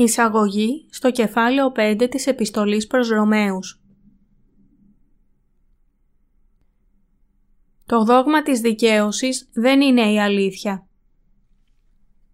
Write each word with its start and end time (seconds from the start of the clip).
Εισαγωγή 0.00 0.86
στο 0.90 1.10
κεφάλαιο 1.10 1.72
5 1.76 2.06
της 2.10 2.26
Επιστολής 2.26 2.86
προς 2.86 3.08
Ρωμαίους 3.08 3.82
Το 7.86 8.04
δόγμα 8.04 8.42
της 8.42 8.60
δικαίωσης 8.60 9.48
δεν 9.52 9.80
είναι 9.80 10.12
η 10.12 10.20
αλήθεια. 10.20 10.86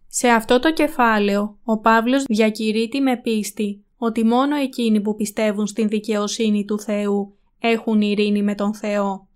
Σε 0.07 0.29
αυτό 0.29 0.61
το 0.61 0.73
κεφάλαιο, 0.73 1.59
ο 1.65 1.79
Παύλος 1.79 2.25
διακηρύττει 2.25 3.01
με 3.01 3.16
πίστη 3.16 3.85
ότι 3.96 4.24
μόνο 4.24 4.57
εκείνοι 4.57 5.01
που 5.01 5.15
πιστεύουν 5.15 5.66
στην 5.66 5.88
δικαιοσύνη 5.88 6.65
του 6.65 6.80
Θεού 6.80 7.38
έχουν 7.59 8.01
ειρήνη 8.01 8.43
με 8.43 8.55
τον 8.55 8.74
Θεό. 8.74 9.29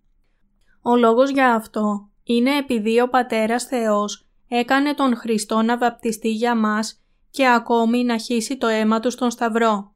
Ο 0.83 0.97
λόγος 0.97 1.31
για 1.31 1.55
αυτό 1.55 2.09
είναι 2.23 2.57
επειδή 2.57 3.01
ο 3.01 3.09
Πατέρας 3.09 3.65
Θεός 3.65 4.29
έκανε 4.49 4.95
τον 4.95 5.17
Χριστό 5.17 5.63
να 5.63 5.79
βαπτιστεί 5.79 6.29
για 6.29 6.57
μας 6.57 7.03
και 7.39 7.49
ακόμη 7.49 8.05
να 8.05 8.19
χύσει 8.19 8.57
το 8.57 8.67
αίμα 8.67 9.01
του 9.01 9.11
στον 9.11 9.31
Σταυρό. 9.31 9.95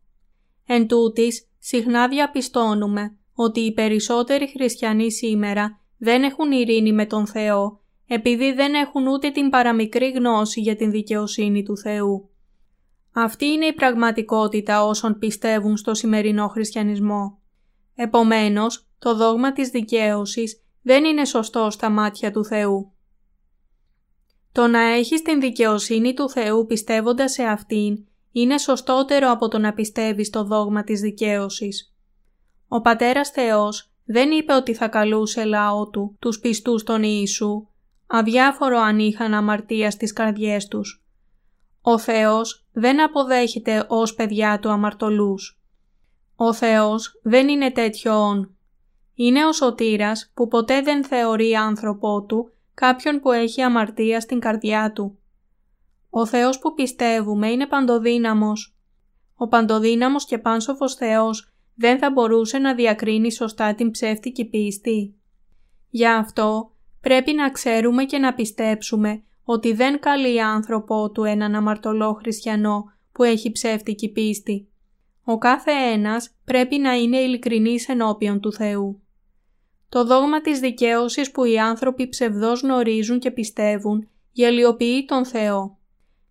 Εν 0.66 0.86
τούτης, 0.86 1.48
συχνά 1.58 2.08
διαπιστώνουμε 2.08 3.16
ότι 3.34 3.60
οι 3.60 3.72
περισσότεροι 3.72 4.48
χριστιανοί 4.48 5.12
σήμερα 5.12 5.80
δεν 5.98 6.22
έχουν 6.22 6.52
ειρήνη 6.52 6.92
με 6.92 7.06
τον 7.06 7.26
Θεό 7.26 7.80
επειδή 8.06 8.52
δεν 8.52 8.74
έχουν 8.74 9.06
ούτε 9.06 9.30
την 9.30 9.50
παραμικρή 9.50 10.10
γνώση 10.10 10.60
για 10.60 10.76
την 10.76 10.90
δικαιοσύνη 10.90 11.62
του 11.62 11.76
Θεού. 11.76 12.30
Αυτή 13.12 13.46
είναι 13.46 13.66
η 13.66 13.72
πραγματικότητα 13.72 14.84
όσων 14.84 15.18
πιστεύουν 15.18 15.76
στο 15.76 15.94
σημερινό 15.94 16.48
χριστιανισμό. 16.48 17.38
Επομένως, 17.94 18.86
το 18.98 19.14
δόγμα 19.14 19.52
της 19.52 19.68
δικαίωσης 19.68 20.62
δεν 20.82 21.04
είναι 21.04 21.24
σωστό 21.24 21.70
στα 21.70 21.90
μάτια 21.90 22.30
του 22.30 22.44
Θεού. 22.44 22.92
Το 24.52 24.66
να 24.66 24.80
έχεις 24.80 25.22
την 25.22 25.40
δικαιοσύνη 25.40 26.14
του 26.14 26.30
Θεού 26.30 26.66
πιστεύοντας 26.66 27.32
σε 27.32 27.42
Αυτήν 27.42 28.04
είναι 28.32 28.58
σωστότερο 28.58 29.30
από 29.30 29.48
το 29.48 29.58
να 29.58 29.72
πιστεύεις 29.72 30.30
το 30.30 30.44
δόγμα 30.44 30.84
της 30.84 31.00
δικαίωσης. 31.00 31.94
Ο 32.68 32.80
Πατέρας 32.80 33.30
Θεός 33.30 33.90
δεν 34.04 34.30
είπε 34.30 34.52
ότι 34.52 34.74
θα 34.74 34.88
καλούσε 34.88 35.44
λαό 35.44 35.88
του, 35.88 36.16
τους 36.18 36.38
πιστούς 36.38 36.82
των 36.82 37.02
Ιησού, 37.02 37.66
αδιάφορο 38.06 38.78
αν 38.78 38.98
είχαν 38.98 39.34
αμαρτία 39.34 39.90
στις 39.90 40.12
καρδιές 40.12 40.68
τους. 40.68 41.04
Ο 41.80 41.98
Θεός 41.98 42.66
δεν 42.72 43.02
αποδέχεται 43.02 43.86
ως 43.88 44.14
παιδιά 44.14 44.58
του 44.58 44.70
αμαρτωλούς. 44.70 45.60
Ο 46.36 46.52
Θεός 46.52 47.20
δεν 47.22 47.48
είναι 47.48 47.70
τέτοιον. 47.70 48.56
Είναι 49.14 49.46
ο 49.46 49.52
σωτήρας 49.52 50.30
που 50.34 50.48
ποτέ 50.48 50.80
δεν 50.80 51.04
θεωρεί 51.04 51.54
άνθρωπο 51.54 52.24
του 52.24 52.52
κάποιον 52.74 53.20
που 53.20 53.32
έχει 53.32 53.62
αμαρτία 53.62 54.20
στην 54.20 54.38
καρδιά 54.38 54.92
του. 54.92 55.18
Ο 56.10 56.26
Θεός 56.26 56.58
που 56.58 56.74
πιστεύουμε 56.74 57.50
είναι 57.50 57.66
παντοδύναμος. 57.66 58.76
Ο 59.34 59.48
παντοδύναμος 59.48 60.24
και 60.24 60.38
πάνσοφος 60.38 60.94
Θεός 60.94 61.52
δεν 61.74 61.98
θα 61.98 62.10
μπορούσε 62.10 62.58
να 62.58 62.74
διακρίνει 62.74 63.32
σωστά 63.32 63.74
την 63.74 63.90
ψεύτικη 63.90 64.44
πίστη. 64.44 65.14
Γι' 65.90 66.06
αυτό 66.06 66.72
πρέπει 67.00 67.32
να 67.32 67.50
ξέρουμε 67.50 68.04
και 68.04 68.18
να 68.18 68.34
πιστέψουμε 68.34 69.22
ότι 69.44 69.72
δεν 69.72 70.00
καλεί 70.00 70.42
άνθρωπο 70.42 71.10
του 71.10 71.24
έναν 71.24 71.54
αμαρτωλό 71.54 72.12
χριστιανό 72.12 72.84
που 73.12 73.22
έχει 73.22 73.52
ψεύτικη 73.52 74.08
πίστη. 74.08 74.68
Ο 75.24 75.38
κάθε 75.38 75.72
ένας 75.92 76.30
πρέπει 76.44 76.78
να 76.78 76.92
είναι 76.94 77.16
ειλικρινής 77.16 77.88
ενώπιον 77.88 78.40
του 78.40 78.52
Θεού. 78.52 79.01
Το 79.92 80.04
δόγμα 80.04 80.40
της 80.40 80.60
δικαίωσης 80.60 81.30
που 81.30 81.44
οι 81.44 81.58
άνθρωποι 81.58 82.08
ψευδώς 82.08 82.60
γνωρίζουν 82.60 83.18
και 83.18 83.30
πιστεύουν 83.30 84.08
γελιοποιεί 84.32 85.04
τον 85.04 85.24
Θεό. 85.24 85.78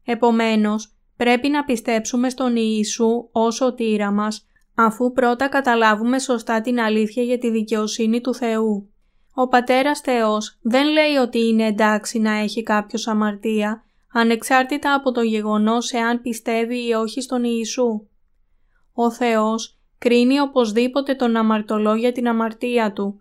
Επομένως, 0.05 0.95
πρέπει 1.17 1.49
να 1.49 1.63
πιστέψουμε 1.63 2.29
στον 2.29 2.55
Ιησού 2.55 3.29
ως 3.31 3.55
σωτήρα 3.55 4.11
μας, 4.11 4.47
αφού 4.75 5.11
πρώτα 5.11 5.47
καταλάβουμε 5.47 6.19
σωστά 6.19 6.61
την 6.61 6.79
αλήθεια 6.79 7.23
για 7.23 7.37
τη 7.37 7.49
δικαιοσύνη 7.49 8.21
του 8.21 8.33
Θεού. 8.33 8.89
Ο 9.33 9.47
Πατέρας 9.47 9.99
Θεός 9.99 10.57
δεν 10.61 10.87
λέει 10.87 11.15
ότι 11.15 11.47
είναι 11.47 11.65
εντάξει 11.65 12.19
να 12.19 12.31
έχει 12.31 12.63
κάποιος 12.63 13.07
αμαρτία, 13.07 13.83
ανεξάρτητα 14.13 14.93
από 14.93 15.11
το 15.11 15.21
γεγονός 15.21 15.91
εάν 15.91 16.21
πιστεύει 16.21 16.87
ή 16.87 16.93
όχι 16.93 17.21
στον 17.21 17.43
Ιησού. 17.43 18.07
Ο 18.93 19.11
Θεός 19.11 19.79
κρίνει 19.97 20.39
οπωσδήποτε 20.39 21.13
τον 21.13 21.35
αμαρτωλό 21.35 21.95
για 21.95 22.11
την 22.11 22.27
αμαρτία 22.27 22.93
του 22.93 23.20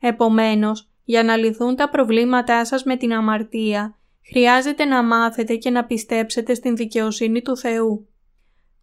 Επομένως, 0.00 0.88
για 1.04 1.22
να 1.22 1.36
λυθούν 1.36 1.76
τα 1.76 1.88
προβλήματά 1.88 2.64
σας 2.64 2.84
με 2.84 2.96
την 2.96 3.12
αμαρτία, 3.12 3.98
χρειάζεται 4.30 4.84
να 4.84 5.02
μάθετε 5.02 5.56
και 5.56 5.70
να 5.70 5.84
πιστέψετε 5.84 6.54
στην 6.54 6.76
δικαιοσύνη 6.76 7.42
του 7.42 7.56
Θεού. 7.56 8.08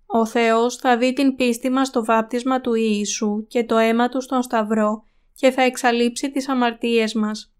Ο 0.06 0.26
Θεός 0.26 0.76
θα 0.76 0.98
δει 0.98 1.14
την 1.14 1.36
πίστη 1.36 1.70
μας 1.70 1.88
στο 1.88 2.06
βάπτισμα 2.06 2.62
του 2.62 2.74
Ιησού 2.74 3.46
και 3.48 3.64
το 3.64 3.78
αίμα 3.78 4.10
Του 4.10 4.22
στον 4.22 4.42
Σταυρό 4.42 5.04
και 5.36 5.52
θα 5.52 5.62
εξαλείψει 5.62 6.32
τις 6.32 6.50
αμαρτίες 6.50 7.14
μας. 7.14 7.54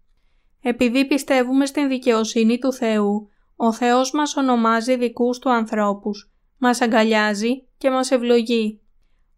Επειδή 0.62 1.06
πιστεύουμε 1.06 1.66
στην 1.66 1.88
δικαιοσύνη 1.88 2.58
του 2.58 2.72
Θεού, 2.72 3.28
ο 3.56 3.72
Θεός 3.72 4.12
μας 4.12 4.36
ονομάζει 4.36 4.96
δικούς 4.96 5.38
Του 5.38 5.50
ανθρώπους, 5.50 6.30
μας 6.58 6.80
αγκαλιάζει 6.80 7.66
και 7.78 7.90
μας 7.90 8.10
ευλογεί. 8.10 8.80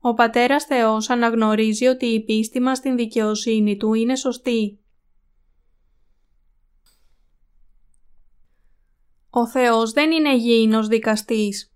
Ο 0.03 0.15
Πατέρας 0.15 0.65
Θεός 0.65 1.11
αναγνωρίζει 1.11 1.87
ότι 1.87 2.07
η 2.07 2.25
πίστη 2.25 2.61
μας 2.61 2.79
στην 2.79 2.97
δικαιοσύνη 2.97 3.77
Του 3.77 3.95
είναι 3.95 4.17
σωστή. 4.17 4.79
Ο 9.31 9.47
Θεός 9.49 9.93
δεν 9.93 10.11
είναι 10.11 10.37
γήινος 10.37 10.89
δικαστής. 10.89 11.75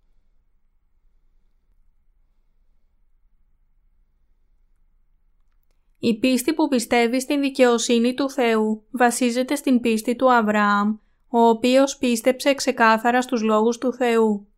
Η 5.99 6.19
πίστη 6.19 6.55
που 6.55 6.69
πιστεύει 6.69 7.21
στην 7.21 7.41
δικαιοσύνη 7.41 8.15
του 8.15 8.31
Θεού 8.31 8.87
βασίζεται 8.91 9.55
στην 9.55 9.81
πίστη 9.81 10.17
του 10.17 10.33
Αβραάμ, 10.33 10.97
ο 11.29 11.39
οποίος 11.39 11.97
πίστεψε 11.97 12.55
ξεκάθαρα 12.55 13.23
στους 13.23 13.43
λόγους 13.43 13.79
του 13.79 13.93
Θεού. 13.93 14.54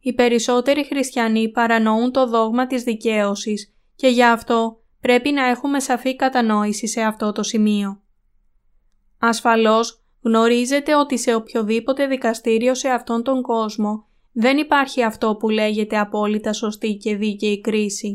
Οι 0.00 0.12
περισσότεροι 0.12 0.84
χριστιανοί 0.84 1.50
παρανοούν 1.50 2.12
το 2.12 2.26
δόγμα 2.26 2.66
της 2.66 2.82
δικαίωσης 2.82 3.74
και 3.96 4.08
γι' 4.08 4.24
αυτό 4.24 4.80
πρέπει 5.00 5.30
να 5.30 5.46
έχουμε 5.46 5.80
σαφή 5.80 6.16
κατανόηση 6.16 6.88
σε 6.88 7.00
αυτό 7.00 7.32
το 7.32 7.42
σημείο. 7.42 8.02
Ασφαλώς 9.18 10.02
γνωρίζετε 10.22 10.94
ότι 10.94 11.18
σε 11.18 11.34
οποιοδήποτε 11.34 12.06
δικαστήριο 12.06 12.74
σε 12.74 12.88
αυτόν 12.88 13.22
τον 13.22 13.42
κόσμο 13.42 14.06
δεν 14.32 14.56
υπάρχει 14.56 15.02
αυτό 15.02 15.36
που 15.36 15.48
λέγεται 15.48 15.98
απόλυτα 15.98 16.52
σωστή 16.52 16.94
και 16.94 17.16
δίκαιη 17.16 17.60
κρίση. 17.60 18.14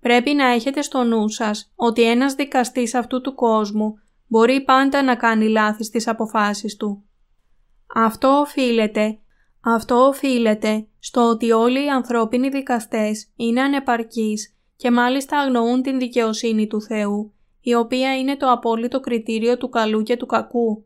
Πρέπει 0.00 0.34
να 0.34 0.46
έχετε 0.46 0.82
στο 0.82 1.02
νου 1.02 1.28
σας 1.28 1.72
ότι 1.74 2.02
ένας 2.02 2.34
δικαστής 2.34 2.94
αυτού 2.94 3.20
του 3.20 3.34
κόσμου 3.34 3.94
μπορεί 4.26 4.60
πάντα 4.60 5.02
να 5.02 5.16
κάνει 5.16 5.48
λάθη 5.48 5.84
στις 5.84 6.08
αποφάσεις 6.08 6.76
του. 6.76 7.04
Αυτό 7.94 8.28
οφείλεται 8.28 9.18
αυτό 9.68 9.94
οφείλεται 9.94 10.86
στο 10.98 11.28
ότι 11.28 11.52
όλοι 11.52 11.84
οι 11.84 11.88
ανθρώπινοι 11.88 12.48
δικαστές 12.48 13.28
είναι 13.36 13.60
ανεπαρκείς 13.60 14.56
και 14.76 14.90
μάλιστα 14.90 15.38
αγνοούν 15.38 15.82
την 15.82 15.98
δικαιοσύνη 15.98 16.66
του 16.66 16.82
Θεού, 16.82 17.32
η 17.60 17.74
οποία 17.74 18.18
είναι 18.18 18.36
το 18.36 18.50
απόλυτο 18.50 19.00
κριτήριο 19.00 19.56
του 19.56 19.68
καλού 19.68 20.02
και 20.02 20.16
του 20.16 20.26
κακού. 20.26 20.84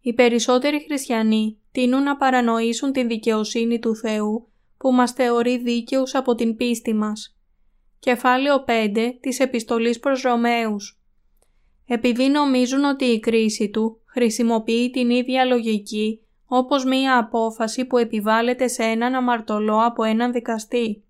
Οι 0.00 0.12
περισσότεροι 0.12 0.84
χριστιανοί 0.86 1.58
τείνουν 1.72 2.02
να 2.02 2.16
παρανοήσουν 2.16 2.92
την 2.92 3.08
δικαιοσύνη 3.08 3.78
του 3.78 3.96
Θεού 3.96 4.48
που 4.76 4.92
μας 4.92 5.12
θεωρεί 5.12 5.58
δίκαιους 5.58 6.14
από 6.14 6.34
την 6.34 6.56
πίστη 6.56 6.94
μας. 6.94 7.36
Κεφάλαιο 7.98 8.64
5 8.66 9.18
της 9.20 9.40
Επιστολής 9.40 9.98
προς 9.98 10.22
Ρωμαίους 10.22 11.00
Επειδή 11.86 12.28
νομίζουν 12.28 12.84
ότι 12.84 13.04
η 13.04 13.20
κρίση 13.20 13.70
του 13.70 14.00
χρησιμοποιεί 14.04 14.90
την 14.90 15.10
ίδια 15.10 15.44
λογική 15.44 16.22
όπως 16.48 16.84
μία 16.84 17.18
απόφαση 17.18 17.84
που 17.84 17.98
επιβάλλεται 17.98 18.68
σε 18.68 18.82
έναν 18.82 19.14
αμαρτωλό 19.14 19.84
από 19.84 20.02
έναν 20.02 20.32
δικαστή. 20.32 21.04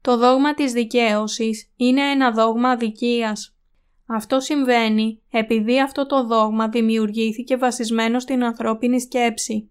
Το 0.00 0.16
δόγμα 0.16 0.54
της 0.54 0.72
δικαίωσης 0.72 1.72
είναι 1.76 2.10
ένα 2.10 2.32
δόγμα 2.32 2.68
αδικίας. 2.68 3.56
Αυτό 4.06 4.40
συμβαίνει 4.40 5.22
επειδή 5.30 5.80
αυτό 5.80 6.06
το 6.06 6.26
δόγμα 6.26 6.68
δημιουργήθηκε 6.68 7.56
βασισμένο 7.56 8.20
στην 8.20 8.44
ανθρώπινη 8.44 9.00
σκέψη. 9.00 9.70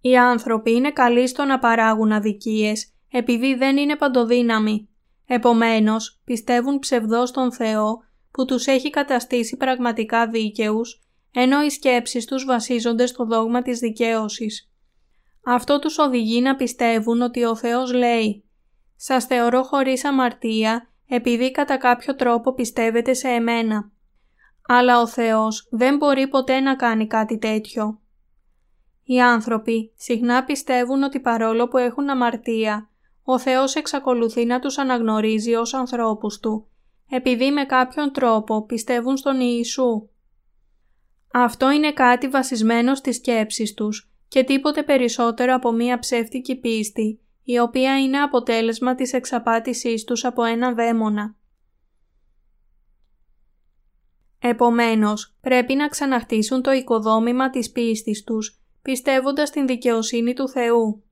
Οι 0.00 0.16
άνθρωποι 0.16 0.72
είναι 0.72 0.90
καλοί 0.90 1.26
στο 1.26 1.44
να 1.44 1.58
παράγουν 1.58 2.12
αδικίες 2.12 2.92
επειδή 3.10 3.54
δεν 3.54 3.76
είναι 3.76 3.96
παντοδύναμοι. 3.96 4.88
Επομένως, 5.26 6.20
πιστεύουν 6.24 6.78
ψευδός 6.78 7.30
τον 7.30 7.52
Θεό 7.52 7.98
που 8.30 8.44
τους 8.44 8.66
έχει 8.66 8.90
καταστήσει 8.90 9.56
πραγματικά 9.56 10.28
δίκαιους 10.28 11.02
ενώ 11.32 11.62
οι 11.62 11.70
σκέψεις 11.70 12.24
τους 12.24 12.44
βασίζονται 12.44 13.06
στο 13.06 13.24
δόγμα 13.24 13.62
της 13.62 13.78
δικαίωσης. 13.78 14.70
Αυτό 15.44 15.78
τους 15.78 15.98
οδηγεί 15.98 16.40
να 16.40 16.56
πιστεύουν 16.56 17.20
ότι 17.20 17.44
ο 17.44 17.56
Θεός 17.56 17.92
λέει 17.92 18.44
«Σας 18.96 19.24
θεωρώ 19.24 19.62
χωρίς 19.62 20.04
αμαρτία 20.04 20.88
επειδή 21.08 21.50
κατά 21.50 21.76
κάποιο 21.76 22.14
τρόπο 22.14 22.54
πιστεύετε 22.54 23.14
σε 23.14 23.28
εμένα». 23.28 23.90
Αλλά 24.66 25.00
ο 25.00 25.06
Θεός 25.06 25.68
δεν 25.70 25.96
μπορεί 25.96 26.28
ποτέ 26.28 26.60
να 26.60 26.76
κάνει 26.76 27.06
κάτι 27.06 27.38
τέτοιο. 27.38 28.00
Οι 29.04 29.20
άνθρωποι 29.20 29.92
συχνά 29.96 30.44
πιστεύουν 30.44 31.02
ότι 31.02 31.20
παρόλο 31.20 31.68
που 31.68 31.76
έχουν 31.76 32.10
αμαρτία, 32.10 32.90
ο 33.22 33.38
Θεός 33.38 33.74
εξακολουθεί 33.74 34.44
να 34.44 34.58
τους 34.58 34.78
αναγνωρίζει 34.78 35.54
ως 35.54 35.74
ανθρώπους 35.74 36.38
Του, 36.38 36.66
επειδή 37.10 37.50
με 37.50 37.64
κάποιον 37.64 38.12
τρόπο 38.12 38.64
πιστεύουν 38.64 39.16
στον 39.16 39.40
Ιησού. 39.40 40.09
Αυτό 41.32 41.70
είναι 41.70 41.92
κάτι 41.92 42.28
βασισμένο 42.28 42.94
στις 42.94 43.16
σκέψεις 43.16 43.74
τους 43.74 44.10
και 44.28 44.44
τίποτε 44.44 44.82
περισσότερο 44.82 45.54
από 45.54 45.72
μία 45.72 45.98
ψεύτικη 45.98 46.56
πίστη, 46.56 47.20
η 47.42 47.58
οποία 47.58 48.00
είναι 48.00 48.18
αποτέλεσμα 48.18 48.94
της 48.94 49.12
εξαπάτησής 49.12 50.04
τους 50.04 50.24
από 50.24 50.44
ένα 50.44 50.72
δαίμονα. 50.72 51.34
Επομένως, 54.38 55.34
πρέπει 55.40 55.74
να 55.74 55.88
ξαναχτίσουν 55.88 56.62
το 56.62 56.72
οικοδόμημα 56.72 57.50
της 57.50 57.70
πίστης 57.70 58.24
τους, 58.24 58.60
πιστεύοντας 58.82 59.50
την 59.50 59.66
δικαιοσύνη 59.66 60.34
του 60.34 60.48
Θεού. 60.48 61.02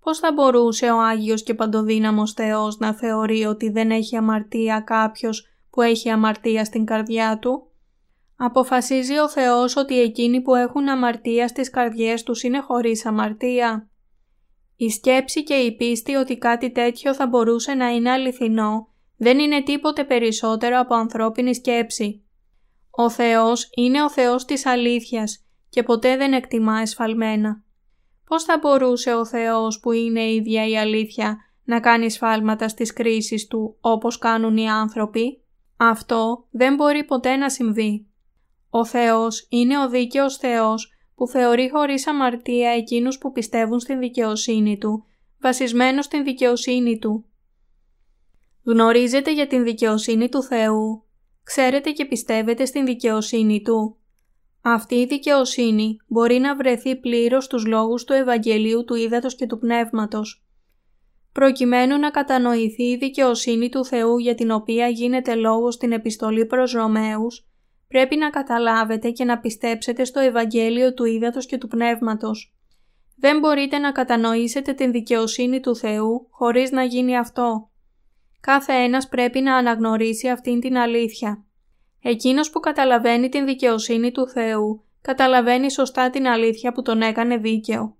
Πώς 0.00 0.18
θα 0.18 0.32
μπορούσε 0.32 0.90
ο 0.90 1.00
Άγιος 1.00 1.42
και 1.42 1.54
Παντοδύναμος 1.54 2.32
Θεός 2.32 2.78
να 2.78 2.94
θεωρεί 2.94 3.44
ότι 3.44 3.70
δεν 3.70 3.90
έχει 3.90 4.16
αμαρτία 4.16 4.80
κάποιος 4.80 5.46
που 5.70 5.82
έχει 5.82 6.10
αμαρτία 6.10 6.64
στην 6.64 6.84
καρδιά 6.84 7.38
του; 7.38 7.70
Αποφασίζει 8.36 9.18
ο 9.18 9.28
Θεός 9.28 9.76
ότι 9.76 10.00
εκείνοι 10.00 10.40
που 10.40 10.54
έχουν 10.54 10.88
αμαρτία 10.88 11.48
στις 11.48 11.70
καρδιές 11.70 12.22
τους 12.22 12.42
είναι 12.42 12.60
χωρίς 12.60 13.06
αμαρτία. 13.06 13.88
Η 14.76 14.90
σκέψη 14.90 15.42
και 15.42 15.54
η 15.54 15.76
πίστη 15.76 16.14
ότι 16.14 16.38
κάτι 16.38 16.70
τέτοιο 16.70 17.14
θα 17.14 17.26
μπορούσε 17.26 17.74
να 17.74 17.88
είναι 17.88 18.10
αληθινό 18.10 18.88
δεν 19.16 19.38
είναι 19.38 19.62
τίποτε 19.62 20.04
περισσότερο 20.04 20.80
από 20.80 20.94
ανθρώπινη 20.94 21.54
σκέψη. 21.54 22.24
Ο 22.90 23.10
Θεός 23.10 23.70
είναι 23.76 24.02
ο 24.02 24.10
Θεός 24.10 24.44
της 24.44 24.66
αλήθειας 24.66 25.44
και 25.68 25.82
ποτέ 25.82 26.16
δεν 26.16 26.32
εκτιμά 26.32 26.80
εσφαλμένα. 26.80 27.62
Πώς 28.24 28.44
θα 28.44 28.58
μπορούσε 28.58 29.14
ο 29.14 29.26
Θεός 29.26 29.80
που 29.80 29.92
είναι 29.92 30.20
η 30.20 30.34
ίδια 30.34 30.66
η 30.66 30.78
αλήθεια 30.78 31.36
να 31.64 31.80
κάνει 31.80 32.10
σφάλματα 32.10 32.68
στις 32.68 32.92
κρίσεις 32.92 33.46
Του 33.46 33.76
όπως 33.80 34.18
κάνουν 34.18 34.56
οι 34.56 34.70
άνθρωποι; 34.70 35.42
Αυτό 35.76 36.46
δεν 36.50 36.74
μπορεί 36.74 37.04
ποτέ 37.04 37.36
να 37.36 37.50
συμβεί. 37.50 38.06
Ο 38.78 38.84
Θεός 38.84 39.46
είναι 39.48 39.78
ο 39.78 39.88
δίκαιος 39.88 40.36
Θεός 40.36 40.92
που 41.14 41.28
θεωρεί 41.28 41.70
χωρίς 41.70 42.06
αμαρτία 42.06 42.70
εκείνους 42.70 43.18
που 43.18 43.32
πιστεύουν 43.32 43.80
στην 43.80 43.98
δικαιοσύνη 43.98 44.78
Του, 44.78 45.04
βασισμένο 45.40 46.02
στην 46.02 46.24
δικαιοσύνη 46.24 46.98
Του. 46.98 47.24
Γνωρίζετε 48.64 49.32
για 49.32 49.46
την 49.46 49.64
δικαιοσύνη 49.64 50.28
του 50.28 50.42
Θεού, 50.42 51.04
ξέρετε 51.42 51.90
και 51.90 52.04
πιστεύετε 52.04 52.64
στην 52.64 52.84
δικαιοσύνη 52.84 53.62
Του. 53.62 53.96
Αυτή 54.62 54.94
η 54.94 55.06
δικαιοσύνη 55.06 55.96
μπορεί 56.06 56.38
να 56.38 56.56
βρεθεί 56.56 56.96
πλήρως 56.96 57.44
στους 57.44 57.66
λόγους 57.66 58.04
του 58.04 58.12
Ευαγγελίου 58.12 58.84
του 58.84 58.94
Ήδατος 58.94 59.34
και 59.34 59.46
του 59.46 59.58
Πνεύματος. 59.58 60.44
Προκειμένου 61.32 61.98
να 61.98 62.10
κατανοηθεί 62.10 62.82
η 62.82 62.96
δικαιοσύνη 62.96 63.68
του 63.68 63.84
Θεού 63.84 64.18
για 64.18 64.34
την 64.34 64.50
οποία 64.50 64.88
γίνεται 64.88 65.34
λόγος 65.34 65.74
στην 65.74 65.92
επιστολή 65.92 66.46
προς 66.46 66.72
Ρωμαίους, 66.72 67.46
πρέπει 67.88 68.16
να 68.16 68.30
καταλάβετε 68.30 69.10
και 69.10 69.24
να 69.24 69.38
πιστέψετε 69.38 70.04
στο 70.04 70.20
Ευαγγέλιο 70.20 70.94
του 70.94 71.04
Ήδατος 71.04 71.46
και 71.46 71.58
του 71.58 71.68
Πνεύματος. 71.68 72.54
Δεν 73.16 73.38
μπορείτε 73.38 73.78
να 73.78 73.92
κατανοήσετε 73.92 74.72
την 74.72 74.92
δικαιοσύνη 74.92 75.60
του 75.60 75.76
Θεού 75.76 76.26
χωρίς 76.30 76.70
να 76.70 76.82
γίνει 76.82 77.18
αυτό. 77.18 77.70
Κάθε 78.40 78.72
ένας 78.72 79.08
πρέπει 79.08 79.40
να 79.40 79.56
αναγνωρίσει 79.56 80.28
αυτήν 80.28 80.60
την 80.60 80.76
αλήθεια. 80.76 81.44
Εκείνος 82.02 82.50
που 82.50 82.60
καταλαβαίνει 82.60 83.28
την 83.28 83.44
δικαιοσύνη 83.44 84.10
του 84.12 84.28
Θεού, 84.28 84.84
καταλαβαίνει 85.00 85.70
σωστά 85.70 86.10
την 86.10 86.26
αλήθεια 86.26 86.72
που 86.72 86.82
τον 86.82 87.02
έκανε 87.02 87.36
δίκαιο. 87.36 87.96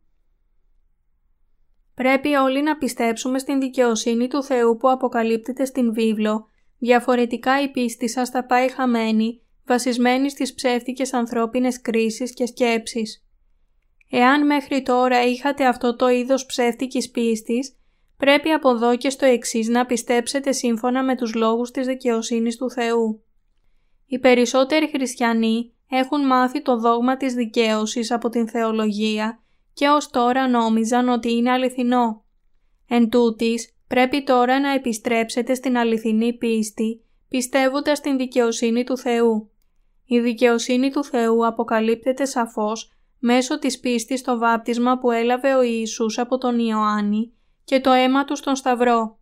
Πρέπει 1.95 2.35
όλοι 2.35 2.63
να 2.63 2.77
πιστέψουμε 2.77 3.39
στην 3.39 3.61
δικαιοσύνη 3.61 4.29
του 4.29 4.43
Θεού 4.43 4.77
που 4.77 4.91
αποκαλύπτεται 4.91 5.65
στην 5.65 5.93
βίβλο, 5.93 6.49
διαφορετικά 6.79 7.63
η 7.63 7.71
πίστη 7.71 8.09
σας 8.09 8.29
θα 8.29 8.45
πάει 8.45 8.71
χαμένη 8.71 9.41
βασισμένη 9.67 10.31
στις 10.31 10.55
ψεύτικες 10.55 11.13
ανθρώπινες 11.13 11.81
κρίσεις 11.81 12.35
και 12.35 12.47
σκέψεις. 12.47 13.25
Εάν 14.11 14.47
μέχρι 14.47 14.83
τώρα 14.83 15.23
είχατε 15.23 15.67
αυτό 15.67 15.97
το 15.97 16.09
είδος 16.09 16.47
ψεύτικης 16.47 17.11
πίστης, 17.11 17.77
πρέπει 18.17 18.51
από 18.51 18.71
εδώ 18.71 18.97
και 18.97 19.11
στο 19.11 19.27
εξής 19.27 19.69
να 19.69 19.87
πιστέψετε 19.87 20.53
σύμφωνα 20.53 21.03
με 21.03 21.17
τους 21.17 21.35
λόγους 21.35 21.71
της 21.71 21.87
δικαιοσύνης 21.87 22.57
του 22.57 22.71
Θεού. 22.71 23.23
Οι 24.07 24.19
περισσότεροι 24.19 24.89
χριστιανοί 24.89 25.73
έχουν 25.91 26.27
μάθει 26.27 26.63
το 26.63 26.79
δόγμα 26.79 27.17
της 27.17 27.35
δικαίωσης 27.35 28.11
από 28.11 28.29
την 28.29 28.49
θεολογία 28.49 29.41
και 29.73 29.89
ως 29.89 30.11
τώρα 30.11 30.49
νόμιζαν 30.49 31.09
ότι 31.09 31.33
είναι 31.33 31.51
αληθινό. 31.51 32.25
Εν 32.89 33.09
τούτης, 33.09 33.75
πρέπει 33.89 34.23
τώρα 34.23 34.61
να 34.61 34.73
επιστρέψετε 34.73 35.55
στην 35.55 35.77
αληθινή 35.77 36.33
πίστη, 36.33 37.01
πιστεύοντας 37.29 38.01
την 38.01 38.17
δικαιοσύνη 38.17 38.85
του 38.85 38.97
Θεού. 38.99 39.51
Η 40.07 40.21
δικαιοσύνη 40.21 40.91
του 40.91 41.05
Θεού 41.05 41.47
αποκαλύπτεται 41.47 42.25
σαφώς 42.25 42.93
μέσω 43.19 43.59
της 43.59 43.81
πίστης 43.81 44.21
στο 44.21 44.39
βάπτισμα 44.39 44.99
που 44.99 45.11
έλαβε 45.11 45.55
ο 45.55 45.63
Ιησούς 45.63 46.19
από 46.19 46.39
τον 46.39 46.59
Ιωάννη 46.59 47.33
και 47.65 47.81
το 47.81 47.91
αίμα 47.91 48.25
του 48.25 48.37
στον 48.37 48.57
Σταυρό. 48.57 49.19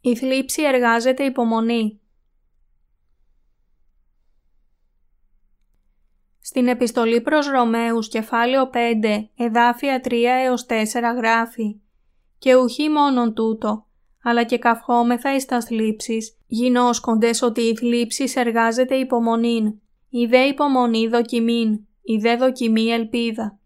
Η 0.00 0.16
θλίψη 0.16 0.62
εργάζεται 0.62 1.24
υπομονή. 1.24 2.00
Στην 6.40 6.68
επιστολή 6.68 7.20
προς 7.20 7.46
Ρωμαίους 7.46 8.08
κεφάλαιο 8.08 8.70
5 8.72 9.28
εδάφια 9.36 10.00
3 10.04 10.12
έως 10.44 10.66
4 10.68 10.74
γράφει 11.16 11.80
«Και 12.38 12.54
ουχή 12.54 12.88
μόνον 12.88 13.34
τούτο, 13.34 13.87
αλλά 14.28 14.44
και 14.44 14.58
καυχόμεθα 14.58 15.34
εις 15.34 15.44
τας 15.44 15.64
θλίψεις, 15.64 16.36
γινώσκοντες 16.46 17.42
ότι 17.42 17.60
η 17.60 17.76
θλίψης 17.76 18.36
εργάζεται 18.36 18.94
υπομονήν, 18.94 19.66
η 20.08 20.26
δε 20.26 20.38
υπομονή 20.38 21.08
δοκιμήν, 21.08 21.80
η 22.02 22.16
δε 22.16 22.36
δοκιμή 22.36 22.86
ελπίδα. 22.86 23.58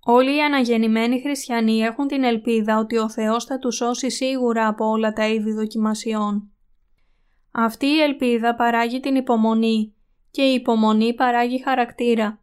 Όλοι 0.00 0.36
οι 0.36 0.40
αναγεννημένοι 0.40 1.20
χριστιανοί 1.20 1.80
έχουν 1.80 2.06
την 2.06 2.24
ελπίδα 2.24 2.78
ότι 2.78 2.96
ο 2.96 3.10
Θεός 3.10 3.44
θα 3.44 3.58
τους 3.58 3.76
σώσει 3.76 4.10
σίγουρα 4.10 4.66
από 4.66 4.88
όλα 4.88 5.12
τα 5.12 5.28
είδη 5.28 5.52
δοκιμασιών. 5.52 6.50
Αυτή 7.50 7.86
η 7.86 8.00
ελπίδα 8.00 8.54
παράγει 8.54 9.00
την 9.00 9.14
υπομονή 9.14 9.94
και 10.30 10.42
η 10.42 10.54
υπομονή 10.54 11.14
παράγει 11.14 11.62
χαρακτήρα. 11.62 12.40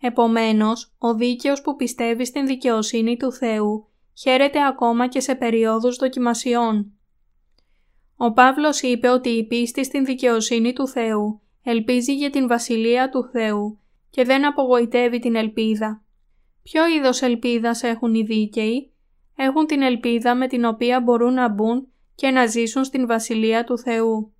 Επομένως, 0.00 0.94
ο 0.98 1.14
δίκαιος 1.14 1.60
που 1.60 1.76
πιστεύει 1.76 2.24
στην 2.24 2.46
δικαιοσύνη 2.46 3.16
του 3.16 3.32
Θεού 3.32 3.89
χαίρεται 4.14 4.66
ακόμα 4.66 5.08
και 5.08 5.20
σε 5.20 5.34
περιόδους 5.34 5.96
δοκιμασιών. 5.96 6.92
Ο 8.16 8.32
Παύλος 8.32 8.82
είπε 8.82 9.08
ότι 9.08 9.28
η 9.28 9.46
πίστη 9.46 9.84
στην 9.84 10.04
δικαιοσύνη 10.04 10.72
του 10.72 10.88
Θεού 10.88 11.40
ελπίζει 11.62 12.14
για 12.14 12.30
την 12.30 12.48
Βασιλεία 12.48 13.08
του 13.08 13.24
Θεού 13.32 13.78
και 14.10 14.24
δεν 14.24 14.46
απογοητεύει 14.46 15.18
την 15.18 15.34
ελπίδα. 15.34 16.04
Ποιο 16.62 16.88
είδος 16.88 17.22
ελπίδας 17.22 17.82
έχουν 17.82 18.14
οι 18.14 18.22
δίκαιοι; 18.22 18.92
Έχουν 19.36 19.66
την 19.66 19.82
ελπίδα 19.82 20.34
με 20.34 20.46
την 20.46 20.64
οποία 20.64 21.00
μπορούν 21.00 21.34
να 21.34 21.48
μπουν 21.48 21.88
και 22.14 22.30
να 22.30 22.46
ζήσουν 22.46 22.84
στην 22.84 23.06
Βασιλεία 23.06 23.64
του 23.64 23.78
Θεού. 23.78 24.32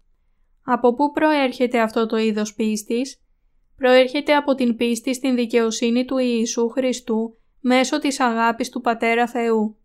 Από 0.64 0.94
πού 0.94 1.10
προέρχεται 1.10 1.80
αυτό 1.80 2.06
το 2.06 2.16
είδος 2.16 2.54
πίστης; 2.54 3.20
Προέρχεται 3.76 4.34
από 4.34 4.54
την 4.54 4.76
πίστη 4.76 5.14
στην 5.14 5.34
δικαιοσύνη 5.34 6.04
του 6.04 6.18
Ιησού 6.18 6.68
Χριστού 6.68 7.39
μέσω 7.60 7.98
της 7.98 8.20
αγάπης 8.20 8.68
του 8.68 8.80
Πατέρα 8.80 9.26
Θεού. 9.26 9.76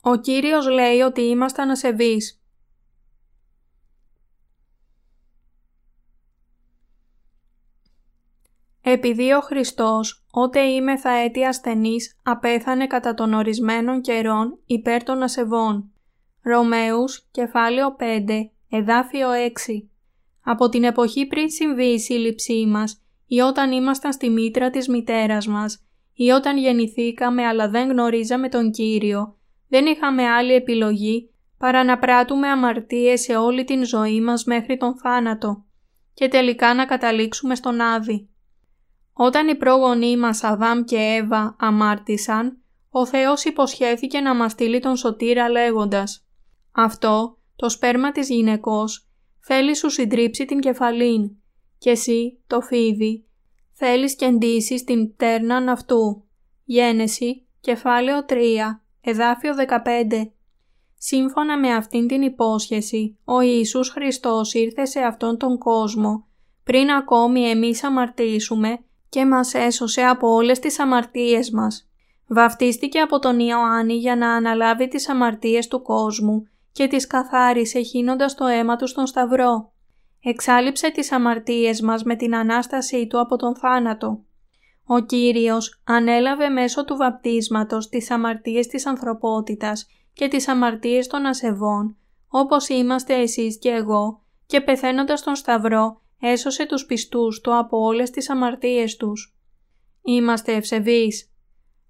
Ο 0.00 0.16
Κύριος 0.16 0.68
λέει 0.68 1.00
ότι 1.00 1.20
ήμασταν 1.20 1.70
ασεβείς. 1.70 2.42
Επειδή 8.80 9.32
ο 9.32 9.40
Χριστός, 9.40 10.26
ότε 10.30 10.60
είμαι 10.60 10.98
θα 10.98 11.10
έτη 11.10 11.44
ασθενής, 11.44 12.18
απέθανε 12.22 12.86
κατά 12.86 13.14
των 13.14 13.32
ορισμένων 13.32 14.00
καιρών 14.00 14.58
υπέρ 14.66 15.02
των 15.02 15.22
ασεβών. 15.22 15.92
Ρωμαίους, 16.42 17.28
κεφάλαιο 17.30 17.96
5, 17.98 18.50
εδάφιο 18.68 19.28
6 19.32 19.88
από 20.50 20.68
την 20.68 20.84
εποχή 20.84 21.26
πριν 21.26 21.50
συμβεί 21.50 21.84
η 21.84 21.98
σύλληψή 21.98 22.66
μας 22.66 23.00
ή 23.26 23.40
όταν 23.40 23.72
ήμασταν 23.72 24.12
στη 24.12 24.30
μήτρα 24.30 24.70
της 24.70 24.88
μητέρας 24.88 25.46
μας 25.46 25.82
ή 26.14 26.30
όταν 26.30 26.58
γεννηθήκαμε 26.58 27.46
αλλά 27.46 27.68
δεν 27.68 27.88
γνωρίζαμε 27.88 28.48
τον 28.48 28.70
Κύριο, 28.70 29.36
δεν 29.68 29.86
είχαμε 29.86 30.26
άλλη 30.26 30.52
επιλογή 30.52 31.30
παρά 31.58 31.84
να 31.84 31.98
πράττουμε 31.98 32.48
αμαρτίες 32.48 33.20
σε 33.20 33.36
όλη 33.36 33.64
την 33.64 33.84
ζωή 33.84 34.20
μας 34.20 34.44
μέχρι 34.44 34.76
τον 34.76 34.96
θάνατο 34.96 35.64
και 36.14 36.28
τελικά 36.28 36.74
να 36.74 36.86
καταλήξουμε 36.86 37.54
στον 37.54 37.80
Άδη. 37.80 38.28
Όταν 39.12 39.48
οι 39.48 39.54
πρόγονοί 39.54 40.16
μας 40.16 40.44
Αδάμ 40.44 40.84
και 40.84 40.96
Εύα 40.96 41.56
αμάρτησαν, 41.58 42.62
ο 42.90 43.06
Θεός 43.06 43.44
υποσχέθηκε 43.44 44.20
να 44.20 44.34
μας 44.34 44.52
στείλει 44.52 44.80
τον 44.80 44.96
σωτήρα 44.96 45.48
λέγοντας 45.48 46.26
«Αυτό 46.72 47.38
το 47.56 47.68
σπέρμα 47.68 48.12
της 48.12 48.28
γυναικός 48.28 49.07
θέλεις 49.48 49.78
σου 49.78 49.90
συντρίψει 49.90 50.44
την 50.44 50.60
κεφαλήν 50.60 51.30
και 51.78 51.90
εσύ, 51.90 52.38
το 52.46 52.60
φίδι, 52.60 53.26
θέλεις 53.72 54.16
και 54.16 54.24
εντύσεις 54.24 54.84
την 54.84 55.14
πτέρναν 55.14 55.68
αυτού. 55.68 56.24
Γένεση, 56.64 57.46
κεφάλαιο 57.60 58.24
3, 58.28 58.34
εδάφιο 59.00 59.54
15. 59.54 60.30
Σύμφωνα 60.98 61.58
με 61.58 61.74
αυτήν 61.74 62.06
την 62.06 62.22
υπόσχεση, 62.22 63.18
ο 63.24 63.40
Ιησούς 63.40 63.88
Χριστός 63.88 64.54
ήρθε 64.54 64.84
σε 64.84 65.00
αυτόν 65.00 65.38
τον 65.38 65.58
κόσμο 65.58 66.26
πριν 66.64 66.90
ακόμη 66.90 67.40
εμείς 67.40 67.84
αμαρτήσουμε 67.84 68.78
και 69.08 69.26
μας 69.26 69.54
έσωσε 69.54 70.02
από 70.02 70.28
όλες 70.28 70.58
τις 70.58 70.78
αμαρτίες 70.78 71.50
μας. 71.50 71.88
Βαφτίστηκε 72.26 73.00
από 73.00 73.18
τον 73.18 73.38
Ιωάννη 73.38 73.94
για 73.94 74.16
να 74.16 74.32
αναλάβει 74.32 74.88
τις 74.88 75.08
αμαρτίες 75.08 75.68
του 75.68 75.82
κόσμου 75.82 76.48
και 76.78 76.86
τις 76.86 77.06
καθάρισε 77.06 77.80
χύνοντας 77.80 78.34
το 78.34 78.46
αίμα 78.46 78.76
του 78.76 78.86
στον 78.86 79.06
Σταυρό. 79.06 79.72
Εξάλληψε 80.20 80.90
τις 80.90 81.12
αμαρτίες 81.12 81.80
μας 81.80 82.02
με 82.02 82.16
την 82.16 82.34
Ανάστασή 82.34 83.06
Του 83.06 83.20
από 83.20 83.36
τον 83.36 83.56
θάνατο. 83.56 84.24
Ο 84.86 85.00
Κύριος 85.00 85.80
ανέλαβε 85.84 86.48
μέσω 86.48 86.84
του 86.84 86.96
βαπτίσματος 86.96 87.88
τις 87.88 88.10
αμαρτίες 88.10 88.66
της 88.66 88.86
ανθρωπότητας 88.86 89.86
και 90.12 90.28
τις 90.28 90.48
αμαρτίες 90.48 91.06
των 91.06 91.26
ασεβών, 91.26 91.96
όπως 92.28 92.68
είμαστε 92.68 93.14
εσείς 93.14 93.58
και 93.58 93.70
εγώ, 93.70 94.22
και 94.46 94.60
πεθαίνοντας 94.60 95.22
τον 95.22 95.34
Σταυρό 95.34 96.00
έσωσε 96.20 96.66
τους 96.66 96.86
πιστούς 96.86 97.40
του 97.40 97.58
από 97.58 97.78
όλες 97.78 98.10
τις 98.10 98.30
αμαρτίες 98.30 98.96
τους. 98.96 99.36
Είμαστε 100.02 100.54
ευσεβείς. 100.54 101.32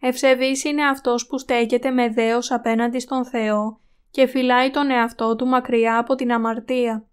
Ευσεβής 0.00 0.64
είναι 0.64 0.85
αυτός 0.85 1.26
που 1.26 1.38
στέκεται 1.38 1.90
με 1.90 2.09
δέος 2.09 2.50
απέναντι 2.50 2.99
στον 2.99 3.25
Θεό 3.25 3.80
και 4.10 4.26
φυλάει 4.26 4.70
τον 4.70 4.90
εαυτό 4.90 5.36
του 5.36 5.46
μακριά 5.46 5.98
από 5.98 6.14
την 6.14 6.32
αμαρτία. 6.32 7.06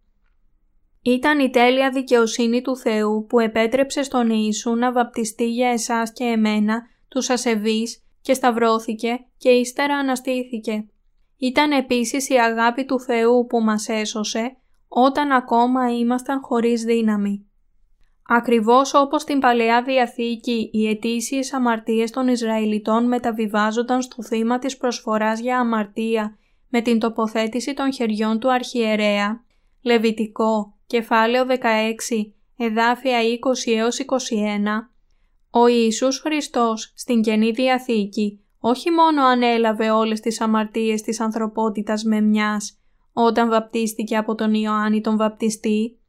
Ήταν 1.01 1.39
η 1.39 1.49
τέλεια 1.49 1.89
δικαιοσύνη 1.89 2.61
του 2.61 2.77
Θεού 2.77 3.25
που 3.29 3.39
επέτρεψε 3.39 4.03
στον 4.03 4.29
Ιησού 4.29 4.75
να 4.75 4.91
βαπτιστεί 4.91 5.49
για 5.49 5.69
εσάς 5.69 6.13
και 6.13 6.23
εμένα, 6.23 6.81
τους 7.07 7.29
ασεβείς, 7.29 8.05
και 8.21 8.33
σταυρώθηκε 8.33 9.25
και 9.37 9.49
ύστερα 9.49 9.95
αναστήθηκε. 9.95 10.85
Ήταν 11.37 11.71
επίσης 11.71 12.29
η 12.29 12.33
αγάπη 12.33 12.85
του 12.85 12.99
Θεού 12.99 13.45
που 13.49 13.61
μας 13.61 13.87
έσωσε 13.89 14.55
όταν 14.87 15.31
ακόμα 15.31 15.97
ήμασταν 15.97 16.39
χωρίς 16.41 16.83
δύναμη. 16.83 17.45
Ακριβώς 18.27 18.93
όπως 18.93 19.21
στην 19.21 19.39
Παλαιά 19.39 19.83
Διαθήκη 19.83 20.69
οι 20.73 20.87
αιτήσιες 20.87 21.53
αμαρτίες 21.53 22.11
των 22.11 22.27
Ισραηλιτών 22.27 23.07
μεταβιβάζονταν 23.07 24.01
στο 24.01 24.23
θύμα 24.23 24.59
της 24.59 24.77
προσφοράς 24.77 25.39
για 25.39 25.59
αμαρτία 25.59 26.37
με 26.69 26.81
την 26.81 26.99
τοποθέτηση 26.99 27.73
των 27.73 27.93
χεριών 27.93 28.39
του 28.39 28.51
αρχιερέα, 28.51 29.43
Λεβιτικό, 29.81 30.77
κεφάλαιο 30.87 31.45
16, 31.49 31.53
εδάφια 32.57 33.19
20 33.21 33.71
έως 33.75 33.99
21, 33.99 34.05
ο 35.49 35.67
Ιησούς 35.67 36.19
Χριστός 36.19 36.93
στην 36.95 37.21
Καινή 37.21 37.51
Διαθήκη 37.51 38.39
όχι 38.67 38.91
μόνο 38.91 39.25
ανέλαβε 39.25 39.89
όλες 39.91 40.19
τις 40.19 40.41
αμαρτίες 40.41 41.01
της 41.01 41.19
ανθρωπότητας 41.19 42.03
με 42.03 42.21
μιας, 42.21 42.79
όταν 43.13 43.49
βαπτίστηκε 43.49 44.17
από 44.17 44.35
τον 44.35 44.53
Ιωάννη 44.53 45.01
τον 45.01 45.17
βαπτιστή, 45.17 45.99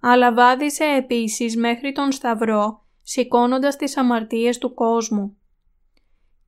αλλά 0.00 0.34
βάδισε 0.34 0.84
επίσης 0.84 1.56
μέχρι 1.56 1.92
τον 1.92 2.12
Σταυρό, 2.12 2.84
σηκώνοντας 3.02 3.76
τις 3.76 3.96
αμαρτίες 3.96 4.58
του 4.58 4.74
κόσμου. 4.74 5.36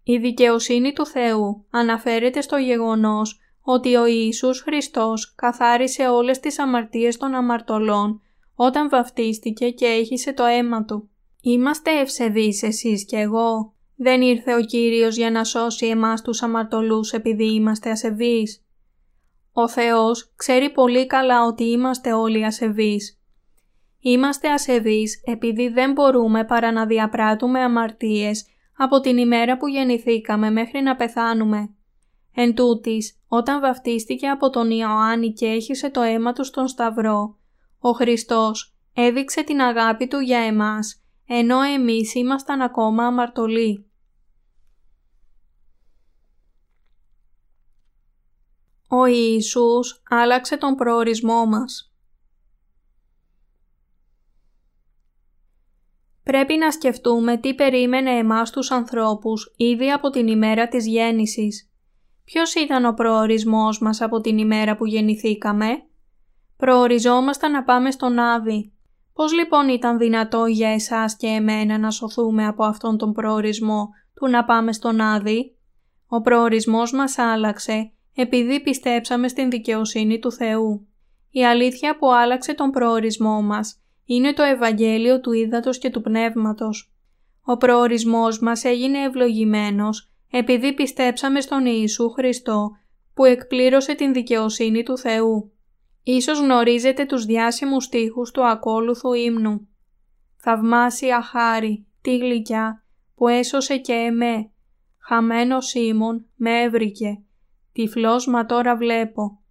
Η 0.02 0.16
δικαιοσύνη 0.16 0.92
του 0.92 1.06
Θεού 1.06 1.66
αναφέρεται 1.70 2.40
στο 2.40 2.56
γεγονός 2.56 3.40
ότι 3.62 3.96
ο 3.96 4.06
Ιησούς 4.06 4.60
Χριστός 4.60 5.34
καθάρισε 5.34 6.08
όλες 6.08 6.40
τις 6.40 6.58
αμαρτίες 6.58 7.16
των 7.16 7.34
αμαρτωλών 7.34 8.20
όταν 8.54 8.88
βαφτίστηκε 8.88 9.70
και 9.70 9.86
έχισε 9.86 10.32
το 10.32 10.44
αίμα 10.44 10.84
Του. 10.84 11.10
Είμαστε 11.40 12.00
ευσεβείς 12.00 12.62
εσείς 12.62 13.04
και 13.04 13.16
εγώ. 13.16 13.74
Δεν 13.96 14.20
ήρθε 14.20 14.54
ο 14.54 14.60
Κύριος 14.60 15.16
για 15.16 15.30
να 15.30 15.44
σώσει 15.44 15.86
εμάς 15.86 16.22
τους 16.22 16.42
αμαρτωλούς 16.42 17.12
επειδή 17.12 17.54
είμαστε 17.54 17.90
ασεβείς. 17.90 18.64
Ο 19.52 19.68
Θεός 19.68 20.32
ξέρει 20.36 20.70
πολύ 20.70 21.06
καλά 21.06 21.44
ότι 21.44 21.64
είμαστε 21.64 22.12
όλοι 22.12 22.44
ασεβείς. 22.44 23.20
Είμαστε 24.00 24.48
ασεβείς 24.48 25.22
επειδή 25.24 25.68
δεν 25.68 25.92
μπορούμε 25.92 26.44
παρά 26.44 26.72
να 26.72 26.86
διαπράττουμε 26.86 27.60
αμαρτίες 27.60 28.46
από 28.76 29.00
την 29.00 29.16
ημέρα 29.16 29.56
που 29.56 29.66
γεννηθήκαμε 29.66 30.50
μέχρι 30.50 30.80
να 30.80 30.96
πεθάνουμε. 30.96 31.74
Εν 32.34 32.54
τούτης, 32.54 33.21
όταν 33.34 33.60
βαφτίστηκε 33.60 34.28
από 34.28 34.50
τον 34.50 34.70
Ιωάννη 34.70 35.32
και 35.32 35.46
έχισε 35.46 35.90
το 35.90 36.00
αίμα 36.00 36.32
του 36.32 36.44
στον 36.44 36.68
Σταυρό, 36.68 37.38
ο 37.78 37.90
Χριστός 37.90 38.76
έδειξε 38.92 39.42
την 39.42 39.60
αγάπη 39.60 40.08
Του 40.08 40.18
για 40.18 40.38
εμάς, 40.38 41.02
ενώ 41.26 41.60
εμείς 41.60 42.14
ήμασταν 42.14 42.60
ακόμα 42.60 43.06
αμαρτωλοί. 43.06 43.90
Ο 48.88 49.06
Ιησούς 49.06 50.02
άλλαξε 50.08 50.56
τον 50.56 50.74
προορισμό 50.74 51.46
μας. 51.46 51.94
Πρέπει 56.22 56.56
να 56.56 56.70
σκεφτούμε 56.70 57.36
τι 57.36 57.54
περίμενε 57.54 58.10
εμάς 58.10 58.50
τους 58.50 58.70
ανθρώπους 58.70 59.54
ήδη 59.56 59.90
από 59.90 60.10
την 60.10 60.26
ημέρα 60.26 60.68
της 60.68 60.86
γέννησης. 60.86 61.71
Ποιος 62.24 62.54
ήταν 62.54 62.84
ο 62.84 62.92
προορισμός 62.92 63.78
μας 63.80 64.00
από 64.00 64.20
την 64.20 64.38
ημέρα 64.38 64.76
που 64.76 64.86
γεννηθήκαμε; 64.86 65.82
Προοριζόμασταν 66.56 67.52
να 67.52 67.62
πάμε 67.64 67.90
στον 67.90 68.18
Άδη. 68.18 68.72
Πώς 69.12 69.32
λοιπόν 69.32 69.68
ήταν 69.68 69.98
δυνατό 69.98 70.46
για 70.46 70.68
εσάς 70.68 71.16
και 71.16 71.26
εμένα 71.26 71.78
να 71.78 71.90
σωθούμε 71.90 72.46
από 72.46 72.64
αυτόν 72.64 72.98
τον 72.98 73.12
προορισμό 73.12 73.88
του 74.14 74.28
να 74.28 74.44
πάμε 74.44 74.72
στον 74.72 75.00
Άδη; 75.00 75.56
Ο 76.06 76.20
προορισμός 76.20 76.92
μας 76.92 77.18
άλλαξε 77.18 77.92
επειδή 78.14 78.60
πιστέψαμε 78.60 79.28
στην 79.28 79.50
δικαιοσύνη 79.50 80.18
του 80.18 80.32
Θεού. 80.32 80.86
Η 81.30 81.44
αλήθεια 81.44 81.96
που 81.98 82.12
άλλαξε 82.12 82.54
τον 82.54 82.70
προορισμό 82.70 83.42
μας 83.42 83.82
είναι 84.04 84.32
το 84.32 84.42
Ευαγγέλιο 84.42 85.20
του 85.20 85.32
Ήδατος 85.32 85.78
και 85.78 85.90
του 85.90 86.00
Πνεύματος. 86.00 86.92
Ο 87.44 87.56
προορισμός 87.56 88.40
μας 88.40 88.64
έγινε 88.64 88.98
ευλογημένος 88.98 90.11
επειδή 90.34 90.74
πιστέψαμε 90.74 91.40
στον 91.40 91.66
Ιησού 91.66 92.10
Χριστό 92.10 92.70
που 93.14 93.24
εκπλήρωσε 93.24 93.94
την 93.94 94.12
δικαιοσύνη 94.12 94.82
του 94.82 94.98
Θεού. 94.98 95.52
Ίσως 96.02 96.38
γνωρίζετε 96.40 97.04
τους 97.04 97.24
διάσημους 97.24 97.84
στίχους 97.84 98.30
του 98.30 98.46
ακόλουθου 98.46 99.12
ύμνου. 99.12 99.68
«Θαυμάσια 100.36 101.22
χάρη, 101.22 101.86
τι 102.00 102.16
γλυκιά, 102.16 102.84
που 103.14 103.28
έσωσε 103.28 103.76
και 103.76 103.92
εμέ, 103.92 104.50
χαμένο 104.98 105.60
Σίμων 105.60 106.26
με 106.36 106.60
έβρικε, 106.60 107.22
τυφλός 107.72 108.26
μα 108.26 108.46
τώρα 108.46 108.76
βλέπω». 108.76 109.42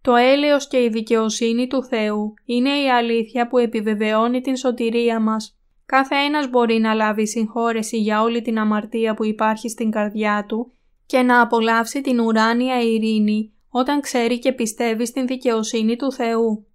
Το 0.00 0.14
έλεος 0.14 0.68
και 0.68 0.82
η 0.82 0.88
δικαιοσύνη 0.88 1.66
του 1.66 1.84
Θεού 1.84 2.34
είναι 2.44 2.80
η 2.80 2.90
αλήθεια 2.90 3.48
που 3.48 3.58
επιβεβαιώνει 3.58 4.40
την 4.40 4.56
σωτηρία 4.56 5.20
μας 5.20 5.57
Κάθε 5.92 6.14
ένας 6.14 6.50
μπορεί 6.50 6.78
να 6.78 6.94
λάβει 6.94 7.26
συγχώρεση 7.26 7.98
για 7.98 8.22
όλη 8.22 8.42
την 8.42 8.58
αμαρτία 8.58 9.14
που 9.14 9.24
υπάρχει 9.24 9.68
στην 9.68 9.90
καρδιά 9.90 10.44
του 10.48 10.72
και 11.06 11.22
να 11.22 11.40
απολαύσει 11.40 12.00
την 12.00 12.20
ουράνια 12.20 12.80
ειρήνη 12.80 13.52
όταν 13.68 14.00
ξέρει 14.00 14.38
και 14.38 14.52
πιστεύει 14.52 15.06
στην 15.06 15.26
δικαιοσύνη 15.26 15.96
του 15.96 16.12
Θεού. 16.12 16.66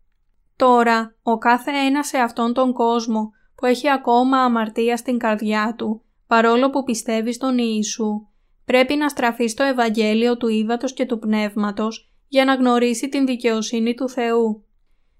Τώρα, 0.55 1.15
ο 1.23 1.37
κάθε 1.37 1.71
ένας 1.71 2.07
σε 2.07 2.17
αυτόν 2.17 2.53
τον 2.53 2.73
κόσμο 2.73 3.31
που 3.55 3.65
έχει 3.65 3.89
ακόμα 3.89 4.37
αμαρτία 4.37 4.97
στην 4.97 5.17
καρδιά 5.17 5.73
του, 5.77 6.01
παρόλο 6.27 6.69
που 6.69 6.83
πιστεύει 6.83 7.33
στον 7.33 7.57
Ιησού, 7.57 8.27
πρέπει 8.65 8.95
να 8.95 9.09
στραφεί 9.09 9.47
στο 9.47 9.63
Ευαγγέλιο 9.63 10.37
του 10.37 10.47
Ήδατος 10.47 10.93
και 10.93 11.05
του 11.05 11.19
Πνεύματος 11.19 12.11
για 12.27 12.45
να 12.45 12.55
γνωρίσει 12.55 13.09
την 13.09 13.25
δικαιοσύνη 13.25 13.93
του 13.93 14.09
Θεού. 14.09 14.65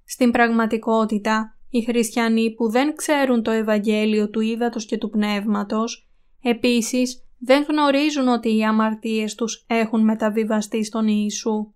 Στην 0.05 0.31
πραγματικότητα, 0.31 1.52
οι 1.75 1.81
χριστιανοί 1.81 2.51
που 2.51 2.69
δεν 2.69 2.95
ξέρουν 2.95 3.43
το 3.43 3.51
Ευαγγέλιο 3.51 4.29
του 4.29 4.39
Ήδατος 4.39 4.85
και 4.85 4.97
του 4.97 5.09
Πνεύματος, 5.09 6.09
επίσης 6.41 7.23
δεν 7.39 7.65
γνωρίζουν 7.69 8.27
ότι 8.27 8.57
οι 8.57 8.63
αμαρτίες 8.63 9.35
τους 9.35 9.65
έχουν 9.67 10.03
μεταβιβαστεί 10.03 10.83
στον 10.83 11.07
Ιησού. 11.07 11.73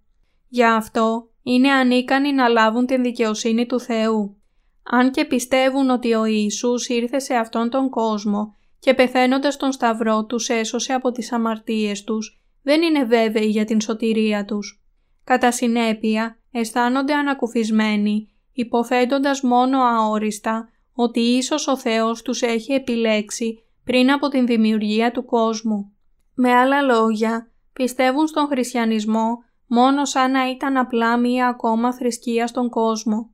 Γι' 0.48 0.64
αυτό 0.64 1.30
είναι 1.44 1.72
ανίκανοι 1.72 2.34
να 2.34 2.48
λάβουν 2.48 2.86
την 2.86 3.02
δικαιοσύνη 3.02 3.66
του 3.66 3.80
Θεού. 3.80 4.38
Αν 4.84 5.12
και 5.12 5.26
πιστεύουν 5.26 5.90
ότι 5.90 6.14
ο 6.14 6.26
Ιησούς 6.26 6.88
ήρθε 6.88 7.20
σε 7.20 7.34
αυτόν 7.34 7.70
τον 7.70 7.90
κόσμο 7.90 8.56
και 8.80 8.94
πεθαίνοντας 8.94 9.58
τον 9.58 9.72
Σταυρό 9.72 10.26
τους 10.26 10.50
έσωσε 10.50 10.94
από 10.94 11.12
τις 11.12 11.32
αμαρτίες 11.32 12.04
τους, 12.04 12.42
δεν 12.64 12.82
είναι 12.82 13.04
βέβαιοι 13.04 13.48
για 13.50 13.66
την 13.66 13.82
σωτηρία 13.82 14.46
τους. 14.46 14.82
Κατά 15.24 15.52
συνέπεια, 15.52 16.40
αισθάνονται 16.52 17.14
ανακουφισμένοι 17.14 18.32
υποθέτοντας 18.58 19.42
μόνο 19.42 19.82
αόριστα 19.82 20.70
ότι 20.94 21.20
ίσως 21.20 21.68
ο 21.68 21.78
Θεός 21.78 22.22
τους 22.22 22.42
έχει 22.42 22.74
επιλέξει 22.74 23.64
πριν 23.84 24.12
από 24.12 24.28
την 24.28 24.46
δημιουργία 24.46 25.12
του 25.12 25.26
κόσμου. 25.26 25.92
Με 26.34 26.54
άλλα 26.54 26.82
λόγια, 26.82 27.52
πιστεύουν 27.74 28.28
στον 28.28 28.48
χριστιανισμό 28.48 29.38
μόνο 29.68 30.06
σαν 30.06 30.32
να 30.32 30.50
ήταν 30.50 30.78
απλά 30.78 31.18
μία 31.18 31.48
ακόμα 31.48 31.94
θρησκεία 31.94 32.48
στον 32.48 32.70
κόσμο. 32.70 33.30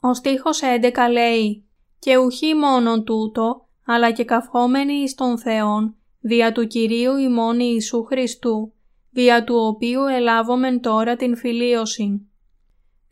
Ο 0.00 0.14
στίχος 0.14 0.60
11 0.62 0.92
λέει 1.10 1.68
«Και 1.98 2.16
ουχή 2.16 2.54
μόνον 2.54 3.04
τούτο, 3.04 3.68
αλλά 3.86 4.10
και 4.10 4.24
καυχόμενοι 4.24 4.92
εις 4.92 5.14
τον 5.14 5.38
Θεόν, 5.38 5.96
δια 6.20 6.52
του 6.52 6.66
Κυρίου 6.66 7.16
ημών 7.16 7.60
Ιησού 7.60 8.04
Χριστού, 8.04 8.72
δια 9.10 9.44
του 9.44 9.54
οποίου 9.54 10.06
ελάβομεν 10.06 10.80
τώρα 10.80 11.16
την 11.16 11.36
φιλίωση». 11.36 12.28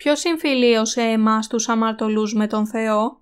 Ποιος 0.03 0.21
συμφιλίωσε 0.21 1.01
εμάς 1.01 1.47
τους 1.47 1.69
αμαρτωλούς 1.69 2.35
με 2.35 2.47
τον 2.47 2.67
Θεό; 2.67 3.21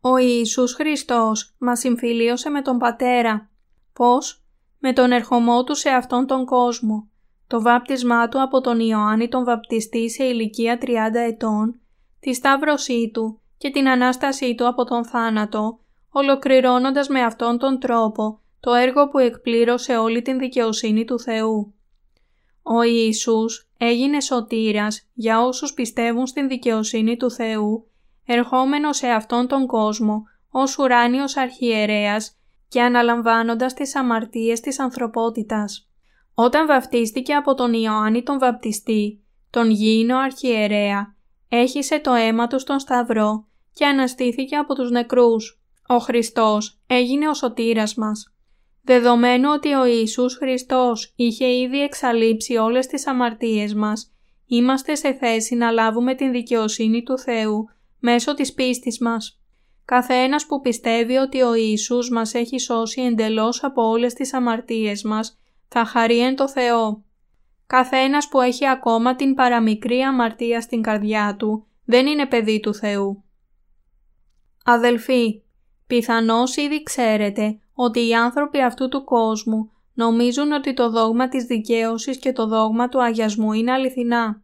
Ο 0.00 0.16
Ιησούς 0.16 0.74
Χριστός 0.74 1.54
μας 1.58 1.78
συμφιλίωσε 1.78 2.50
με 2.50 2.62
τον 2.62 2.78
Πατέρα. 2.78 3.50
Πώς; 3.92 4.42
Με 4.78 4.92
τον 4.92 5.12
ερχομό 5.12 5.64
Του 5.64 5.74
σε 5.74 5.90
αυτόν 5.90 6.26
τον 6.26 6.44
κόσμο. 6.44 7.08
Το 7.46 7.62
βάπτισμά 7.62 8.28
Του 8.28 8.42
από 8.42 8.60
τον 8.60 8.80
Ιωάννη 8.80 9.28
τον 9.28 9.44
βαπτιστή 9.44 10.10
σε 10.10 10.24
ηλικία 10.24 10.78
30 10.80 10.86
ετών, 11.14 11.80
τη 12.20 12.34
σταύρωσή 12.34 13.10
Του 13.14 13.40
και 13.58 13.70
την 13.70 13.88
Ανάστασή 13.88 14.54
Του 14.54 14.66
από 14.66 14.84
τον 14.84 15.04
θάνατο, 15.04 15.78
ολοκληρώνοντας 16.10 17.08
με 17.08 17.22
αυτόν 17.22 17.58
τον 17.58 17.78
τρόπο 17.78 18.40
το 18.60 18.72
έργο 18.72 19.08
που 19.08 19.18
εκπλήρωσε 19.18 19.96
όλη 19.96 20.22
την 20.22 20.38
δικαιοσύνη 20.38 21.04
του 21.04 21.20
Θεού. 21.20 21.74
Ο 22.62 22.82
Ιησούς 22.82 23.71
έγινε 23.84 24.20
σωτήρας 24.20 25.08
για 25.14 25.40
όσους 25.40 25.74
πιστεύουν 25.74 26.26
στην 26.26 26.48
δικαιοσύνη 26.48 27.16
του 27.16 27.30
Θεού, 27.30 27.90
ερχόμενος 28.26 28.96
σε 28.96 29.08
αυτόν 29.08 29.46
τον 29.46 29.66
κόσμο 29.66 30.22
ως 30.50 30.78
ουράνιος 30.78 31.36
αρχιερέας 31.36 32.36
και 32.68 32.82
αναλαμβάνοντας 32.82 33.74
τις 33.74 33.96
αμαρτίες 33.96 34.60
της 34.60 34.78
ανθρωπότητας. 34.78 35.88
Όταν 36.34 36.66
βαφτίστηκε 36.66 37.34
από 37.34 37.54
τον 37.54 37.72
Ιωάννη 37.72 38.22
τον 38.22 38.38
βαπτιστή, 38.38 39.22
τον 39.50 39.70
γήινο 39.70 40.18
αρχιερέα, 40.18 41.14
έχισε 41.48 42.00
το 42.00 42.12
αίμα 42.12 42.46
του 42.46 42.58
στον 42.58 42.78
Σταυρό 42.78 43.46
και 43.72 43.86
αναστήθηκε 43.86 44.56
από 44.56 44.74
τους 44.74 44.90
νεκρούς. 44.90 45.62
Ο 45.86 45.98
Χριστός 45.98 46.80
έγινε 46.86 47.28
ο 47.28 47.34
σωτήρας 47.34 47.94
μας. 47.94 48.31
Δεδομένου 48.84 49.48
ότι 49.52 49.72
ο 49.72 49.84
Ιησούς 49.84 50.34
Χριστός 50.34 51.12
είχε 51.16 51.46
ήδη 51.46 51.82
εξαλείψει 51.82 52.56
όλες 52.56 52.86
τις 52.86 53.06
αμαρτίες 53.06 53.74
μας, 53.74 54.12
είμαστε 54.46 54.94
σε 54.94 55.12
θέση 55.12 55.54
να 55.54 55.70
λάβουμε 55.70 56.14
την 56.14 56.32
δικαιοσύνη 56.32 57.02
του 57.02 57.18
Θεού 57.18 57.68
μέσω 57.98 58.34
της 58.34 58.54
πίστης 58.54 58.98
μας. 58.98 59.40
Καθένας 59.84 60.46
που 60.46 60.60
πιστεύει 60.60 61.16
ότι 61.16 61.42
ο 61.42 61.54
Ιησούς 61.54 62.10
μας 62.10 62.34
έχει 62.34 62.58
σώσει 62.58 63.02
εντελώς 63.02 63.64
από 63.64 63.88
όλες 63.88 64.14
τις 64.14 64.34
αμαρτίες 64.34 65.02
μας, 65.02 65.38
θα 65.68 65.84
χαρεί 65.84 66.18
εν 66.18 66.36
το 66.36 66.48
Θεό. 66.48 67.04
Καθένας 67.66 68.28
που 68.28 68.40
έχει 68.40 68.68
ακόμα 68.68 69.16
την 69.16 69.34
παραμικρή 69.34 70.00
αμαρτία 70.00 70.60
στην 70.60 70.82
καρδιά 70.82 71.36
του, 71.38 71.66
δεν 71.84 72.06
είναι 72.06 72.26
παιδί 72.26 72.60
του 72.60 72.74
Θεού. 72.74 73.24
Αδελφοί, 74.64 75.42
πιθανώς 75.92 76.56
ήδη 76.56 76.82
ξέρετε 76.82 77.58
ότι 77.74 78.08
οι 78.08 78.14
άνθρωποι 78.14 78.62
αυτού 78.62 78.88
του 78.88 79.04
κόσμου 79.04 79.70
νομίζουν 79.94 80.52
ότι 80.52 80.74
το 80.74 80.90
δόγμα 80.90 81.28
της 81.28 81.44
δικαίωσης 81.44 82.18
και 82.18 82.32
το 82.32 82.46
δόγμα 82.46 82.88
του 82.88 83.02
αγιασμού 83.02 83.52
είναι 83.52 83.72
αληθινά. 83.72 84.42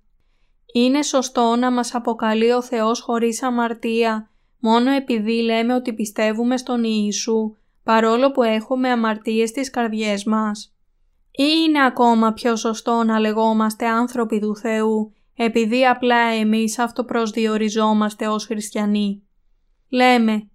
Είναι 0.73 1.02
σωστό 1.02 1.57
να 1.57 1.71
μας 1.71 1.95
αποκαλεί 1.95 2.52
ο 2.52 2.62
Θεός 2.62 3.00
χωρίς 3.00 3.43
αμαρτία, 3.43 4.31
μόνο 4.59 4.90
επειδή 4.90 5.33
λέμε 5.33 5.75
ότι 5.75 5.93
πιστεύουμε 5.93 6.57
στον 6.57 6.84
Ιησού, 6.84 7.56
παρόλο 7.82 8.30
που 8.30 8.43
έχουμε 8.43 8.89
αμαρτίες 8.89 9.49
στις 9.49 9.71
καρδιές 9.71 10.25
μας. 10.25 10.75
Ή 11.30 11.45
είναι 11.67 11.84
ακόμα 11.84 12.32
πιο 12.32 12.56
σωστό 12.56 13.02
να 13.02 13.19
λεγόμαστε 13.19 13.87
άνθρωποι 13.87 14.41
του 14.41 14.56
Θεού, 14.56 15.13
επειδή 15.37 15.87
απλά 15.87 16.19
εμείς 16.19 16.78
αυτοπροσδιοριζόμαστε 16.78 18.28
ως 18.28 18.45
χριστιανοί. 18.45 19.23
Λέμε 19.89 20.49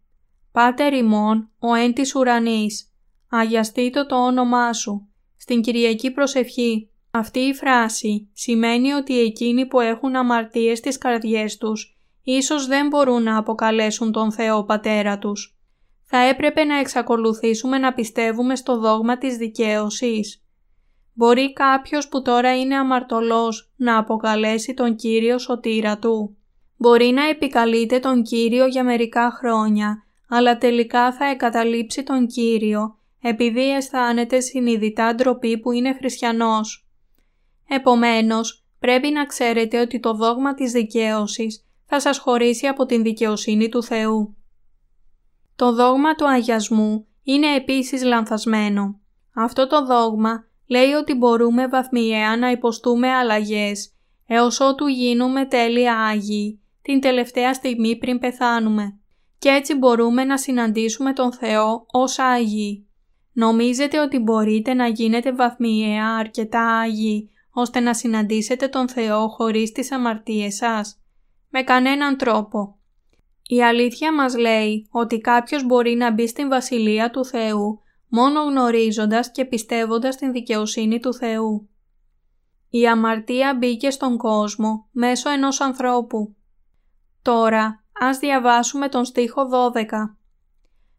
«Πάτερ 0.53 0.93
ημών, 0.93 1.49
ο 1.59 1.73
εν 1.73 1.93
της 1.93 2.15
ουρανής, 2.15 2.93
αγιαστήτω 3.29 4.05
το 4.05 4.25
όνομά 4.25 4.73
σου». 4.73 5.07
Στην 5.37 5.61
Κυριακή 5.61 6.11
προσευχή, 6.11 6.89
αυτή 7.11 7.39
η 7.39 7.53
φράση 7.53 8.29
σημαίνει 8.33 8.91
ότι 8.91 9.19
εκείνοι 9.19 9.65
που 9.65 9.79
έχουν 9.79 10.15
αμαρτίες 10.15 10.77
στις 10.77 10.97
καρδιές 10.97 11.57
τους, 11.57 11.97
ίσως 12.23 12.67
δεν 12.67 12.87
μπορούν 12.87 13.23
να 13.23 13.37
αποκαλέσουν 13.37 14.11
τον 14.11 14.31
Θεό 14.31 14.63
Πατέρα 14.63 15.17
τους. 15.17 15.57
Θα 16.03 16.17
έπρεπε 16.17 16.63
να 16.63 16.79
εξακολουθήσουμε 16.79 17.77
να 17.77 17.93
πιστεύουμε 17.93 18.55
στο 18.55 18.79
δόγμα 18.79 19.17
της 19.17 19.37
δικαίωσης. 19.37 20.43
Μπορεί 21.13 21.53
κάποιος 21.53 22.07
που 22.07 22.21
τώρα 22.21 22.59
είναι 22.59 22.75
αμαρτωλός 22.75 23.71
να 23.75 23.97
αποκαλέσει 23.97 24.73
τον 24.73 24.95
Κύριο 24.95 25.37
σωτήρα 25.37 25.97
του. 25.97 26.37
Μπορεί 26.77 27.11
να 27.11 27.27
επικαλείται 27.27 27.99
τον 27.99 28.23
Κύριο 28.23 28.65
για 28.65 28.83
μερικά 28.83 29.31
χρόνια 29.31 30.03
αλλά 30.35 30.57
τελικά 30.57 31.13
θα 31.13 31.29
εγκαταλείψει 31.29 32.03
τον 32.03 32.27
Κύριο 32.27 32.97
επειδή 33.21 33.71
αισθάνεται 33.75 34.39
συνειδητά 34.39 35.15
ντροπή 35.15 35.57
που 35.57 35.71
είναι 35.71 35.93
χριστιανός. 35.93 36.87
Επομένως, 37.67 38.63
πρέπει 38.79 39.09
να 39.09 39.25
ξέρετε 39.25 39.79
ότι 39.79 39.99
το 39.99 40.13
δόγμα 40.13 40.53
της 40.53 40.71
δικαίωσης 40.71 41.65
θα 41.85 41.99
σας 41.99 42.17
χωρίσει 42.17 42.67
από 42.67 42.85
την 42.85 43.03
δικαιοσύνη 43.03 43.69
του 43.69 43.83
Θεού. 43.83 44.35
Το 45.55 45.73
δόγμα 45.73 46.15
του 46.15 46.29
αγιασμού 46.29 47.07
είναι 47.23 47.55
επίσης 47.55 48.03
λανθασμένο. 48.03 48.99
Αυτό 49.35 49.67
το 49.67 49.85
δόγμα 49.85 50.47
λέει 50.67 50.91
ότι 50.91 51.13
μπορούμε 51.13 51.67
βαθμιαία 51.67 52.37
να 52.37 52.51
υποστούμε 52.51 53.09
αλλαγές 53.09 53.93
έως 54.27 54.59
ότου 54.59 54.87
γίνουμε 54.87 55.45
τέλεια 55.45 55.99
Άγιοι 55.99 56.61
την 56.81 56.99
τελευταία 56.99 57.53
στιγμή 57.53 57.97
πριν 57.97 58.19
πεθάνουμε 58.19 58.97
και 59.43 59.49
έτσι 59.49 59.75
μπορούμε 59.75 60.23
να 60.23 60.37
συναντήσουμε 60.37 61.13
τον 61.13 61.33
Θεό 61.33 61.85
ως 61.91 62.19
Άγιοι. 62.19 62.87
Νομίζετε 63.33 63.99
ότι 63.99 64.19
μπορείτε 64.19 64.73
να 64.73 64.87
γίνετε 64.87 65.33
βαθμιαία 65.33 66.15
αρκετά 66.15 66.79
Άγιοι 66.79 67.29
ώστε 67.51 67.79
να 67.79 67.93
συναντήσετε 67.93 68.67
τον 68.67 68.89
Θεό 68.89 69.27
χωρίς 69.27 69.71
τις 69.71 69.91
αμαρτίες 69.91 70.55
σας; 70.55 71.01
Με 71.49 71.63
κανέναν 71.63 72.17
τρόπο. 72.17 72.77
Η 73.47 73.63
αλήθεια 73.63 74.13
μας 74.13 74.37
λέει 74.37 74.87
ότι 74.91 75.19
κάποιος 75.19 75.65
μπορεί 75.65 75.95
να 75.95 76.11
μπει 76.11 76.27
στην 76.27 76.49
Βασιλεία 76.49 77.09
του 77.09 77.25
Θεού 77.25 77.79
μόνο 78.07 78.41
γνωρίζοντας 78.41 79.31
και 79.31 79.45
πιστεύοντας 79.45 80.15
την 80.15 80.31
δικαιοσύνη 80.31 80.99
του 80.99 81.13
Θεού. 81.13 81.69
Η 82.69 82.87
αμαρτία 82.87 83.55
μπήκε 83.57 83.89
στον 83.89 84.17
κόσμο 84.17 84.87
μέσω 84.91 85.29
ενός 85.29 85.61
ανθρώπου. 85.61 86.35
Τώρα 87.21 87.82
Ας 88.05 88.17
διαβάσουμε 88.17 88.89
τον 88.89 89.05
στίχο 89.05 89.41
12. 89.49 90.17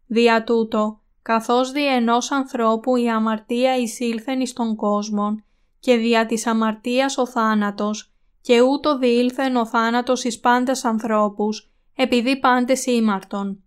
Δια 0.07 0.43
τούτο, 0.43 1.01
καθώς 1.21 1.71
δι' 1.71 1.87
ενός 1.87 2.31
ανθρώπου 2.31 2.95
η 2.95 3.09
αμαρτία 3.09 3.77
εισήλθεν 3.77 4.39
εις 4.39 4.53
τον 4.53 4.75
κόσμο 4.75 5.43
και 5.79 5.95
δια 5.95 6.25
της 6.25 6.47
αμαρτίας 6.47 7.17
ο 7.17 7.27
θάνατος 7.27 8.13
και 8.41 8.61
ούτω 8.61 8.97
διήλθεν 8.97 9.55
ο 9.55 9.65
θάνατος 9.65 10.23
εις 10.23 10.39
πάντες 10.39 10.85
ανθρώπους, 10.85 11.71
επειδή 11.95 12.39
πάντες 12.39 12.85
ήμαρτον. 12.85 13.63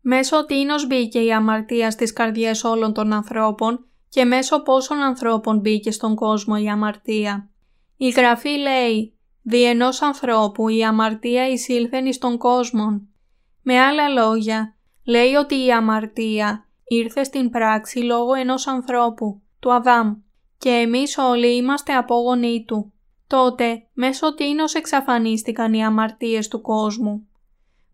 Μέσω 0.00 0.44
τίνος 0.44 0.86
μπήκε 0.86 1.18
η 1.18 1.32
αμαρτία 1.32 1.90
στις 1.90 2.12
καρδιές 2.12 2.64
όλων 2.64 2.92
των 2.92 3.12
ανθρώπων 3.12 3.86
και 4.08 4.24
μέσω 4.24 4.62
πόσων 4.62 4.98
ανθρώπων 4.98 5.58
μπήκε 5.58 5.90
στον 5.90 6.14
κόσμο 6.14 6.54
η 6.58 6.68
αμαρτία. 6.68 7.50
Η 7.96 8.08
Γραφή 8.08 8.58
λέει 8.58 9.14
Δι' 9.50 9.64
ενός 9.64 10.02
ανθρώπου 10.02 10.68
η 10.68 10.84
αμαρτία 10.84 11.48
εισήλθεν 11.48 12.06
εις 12.06 12.18
τον 12.18 12.38
κόσμο. 12.38 13.08
Με 13.62 13.80
άλλα 13.80 14.08
λόγια, 14.08 14.76
λέει 15.04 15.34
ότι 15.34 15.64
η 15.64 15.72
αμαρτία 15.72 16.68
ήρθε 16.84 17.24
στην 17.24 17.50
πράξη 17.50 17.98
λόγω 17.98 18.34
ενός 18.34 18.66
ανθρώπου, 18.66 19.40
του 19.60 19.72
Αδάμ, 19.72 20.14
και 20.58 20.68
εμείς 20.68 21.18
όλοι 21.18 21.56
είμαστε 21.56 21.94
απόγονοί 21.94 22.64
του. 22.66 22.92
Τότε, 23.26 23.82
μέσω 23.92 24.34
τίνος 24.34 24.74
εξαφανίστηκαν 24.74 25.72
οι 25.72 25.84
αμαρτίες 25.84 26.48
του 26.48 26.60
κόσμου. 26.60 27.28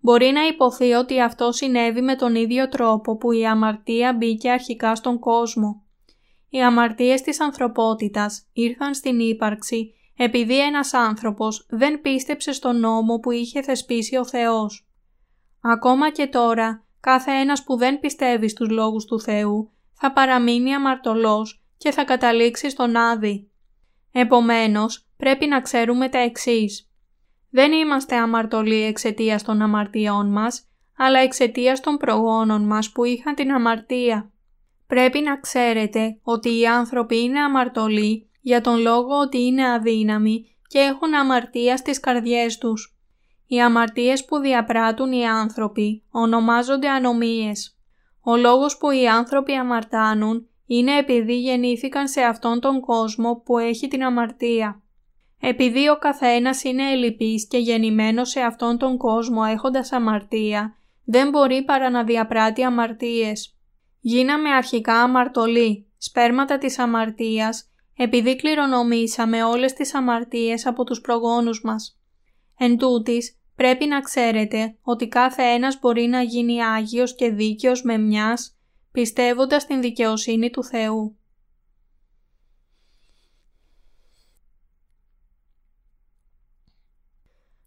Μπορεί 0.01 0.31
να 0.31 0.47
υποθεί 0.47 0.92
ότι 0.92 1.21
αυτό 1.21 1.53
συνέβη 1.53 2.01
με 2.03 2.16
τον 2.16 2.35
ίδιο 2.35 2.69
τρόπο 2.69 3.16
που 3.16 3.33
η 3.33 3.47
αμαρτία 3.47 4.12
μπήκε 4.12 4.51
αρχικά 4.51 4.95
στον 4.95 5.19
κόσμο. 5.19 5.83
Οι 6.49 6.62
αμαρτίες 6.62 7.23
της 7.23 7.40
ανθρωπότητας 7.40 8.47
ήρθαν 8.53 8.95
στην 8.95 9.21
ύπαρξη 9.21 9.90
επειδή 10.16 10.61
ένας 10.61 10.94
άνθρωπος 10.94 11.66
δεν 11.68 12.00
πίστεψε 12.00 12.52
στον 12.52 12.81
νόμο 12.81 13.18
που 13.18 13.31
είχε 13.31 13.62
θεσπίσει 13.62 14.16
ο 14.16 14.26
Θεός. 14.26 14.88
Ακόμα 15.61 16.11
και 16.11 16.26
τώρα, 16.26 16.85
κάθε 17.00 17.31
ένας 17.31 17.64
που 17.64 17.76
δεν 17.76 18.00
πιστεύει 18.00 18.48
στους 18.48 18.68
λόγους 18.68 19.05
του 19.05 19.20
Θεού 19.20 19.70
θα 19.92 20.12
παραμείνει 20.12 20.74
αμαρτωλός 20.74 21.64
και 21.76 21.90
θα 21.90 22.05
καταλήξει 22.05 22.70
στον 22.70 22.96
Άδη. 22.96 23.50
Επομένως, 24.12 25.09
πρέπει 25.16 25.46
να 25.46 25.61
ξέρουμε 25.61 26.09
τα 26.09 26.18
εξής. 26.18 26.90
Δεν 27.50 27.72
είμαστε 27.72 28.16
αμαρτωλοί 28.16 28.83
εξαιτίας 28.83 29.42
των 29.42 29.62
αμαρτιών 29.62 30.33
μας, 30.33 30.68
αλλά 30.96 31.18
εξαιτίας 31.20 31.81
των 31.81 31.96
προγόνων 31.96 32.66
μας 32.66 32.92
που 32.92 33.05
είχαν 33.05 33.35
την 33.35 33.52
αμαρτία. 33.52 34.31
Πρέπει 34.87 35.20
να 35.20 35.40
ξέρετε 35.40 36.18
ότι 36.22 36.59
οι 36.59 36.66
άνθρωποι 36.66 37.22
είναι 37.22 37.40
αμαρτωλοί 37.40 38.26
για 38.47 38.61
τον 38.61 38.79
λόγο 38.79 39.19
ότι 39.19 39.39
είναι 39.39 39.73
αδύναμοι 39.73 40.57
και 40.69 40.79
έχουν 40.79 41.15
αμαρτία 41.15 41.77
στις 41.77 42.01
καρδιές 42.01 42.59
τους. 42.59 42.97
Οι 43.47 43.61
αμαρτίες 43.61 44.25
που 44.25 44.39
διαπράττουν 44.39 45.13
οι 45.13 45.27
άνθρωποι 45.27 46.03
ονομάζονται 46.11 46.89
ανομίες. 46.89 47.79
Ο 48.23 48.37
λόγος 48.37 48.77
που 48.77 48.91
οι 48.91 49.09
άνθρωποι 49.09 49.53
αμαρτάνουν 49.53 50.49
είναι 50.67 50.99
επειδή 50.99 51.41
γεννήθηκαν 51.41 52.09
σε 52.09 52.21
αυτόν 52.21 52.61
τον 52.61 52.81
κόσμο 52.81 53.43
που 53.45 53.59
έχει 53.59 53.89
την 53.89 54.05
αμαρτία. 54.05 54.83
Επειδή 55.41 55.89
ο 55.89 55.97
καθένας 55.97 56.65
είναι 56.65 56.91
ελλειπής 56.91 57.47
και 57.47 57.59
γεννημένος 57.59 58.29
σε 58.29 58.41
αυτόν 58.41 58.79
τον 58.79 58.97
κόσμο 58.97 59.43
έχοντας 59.49 59.93
αμαρτία, 59.93 60.75
δεν 61.05 61.31
μπορεί 61.31 61.65
παρά 61.65 61.91
να 61.91 62.05
διαπράττει 62.05 62.63
αμαρτίες. 62.63 63.57
Γίναμε 64.01 64.51
αρχικά 64.51 64.95
αμαρτωλοί, 64.95 65.87
σπέρματα 65.99 66.59
της 66.59 66.79
αμαρτίας, 66.79 67.71
επειδή 67.97 68.37
κληρονομήσαμε 68.37 69.45
όλες 69.45 69.73
τις 69.73 69.95
αμαρτίες 69.95 70.67
από 70.67 70.85
τους 70.85 71.01
προγόνους 71.01 71.63
μας. 71.65 72.01
Εν 72.59 72.79
τούτης, 72.79 73.39
πρέπει 73.57 73.87
να 73.87 74.01
ξέρετε 74.01 74.77
ότι 74.83 75.09
κάθε 75.09 75.43
ένας 75.43 75.79
μπορεί 75.81 76.07
να 76.07 76.23
γίνει 76.23 76.65
Άγιος 76.65 77.15
και 77.15 77.31
δίκαιος 77.31 77.83
με 77.83 77.99
μιας, 77.99 78.59
πιστεύοντας 78.93 79.67
την 79.67 79.81
δικαιοσύνη 79.81 80.51
του 80.51 80.65
Θεού. 80.65 81.17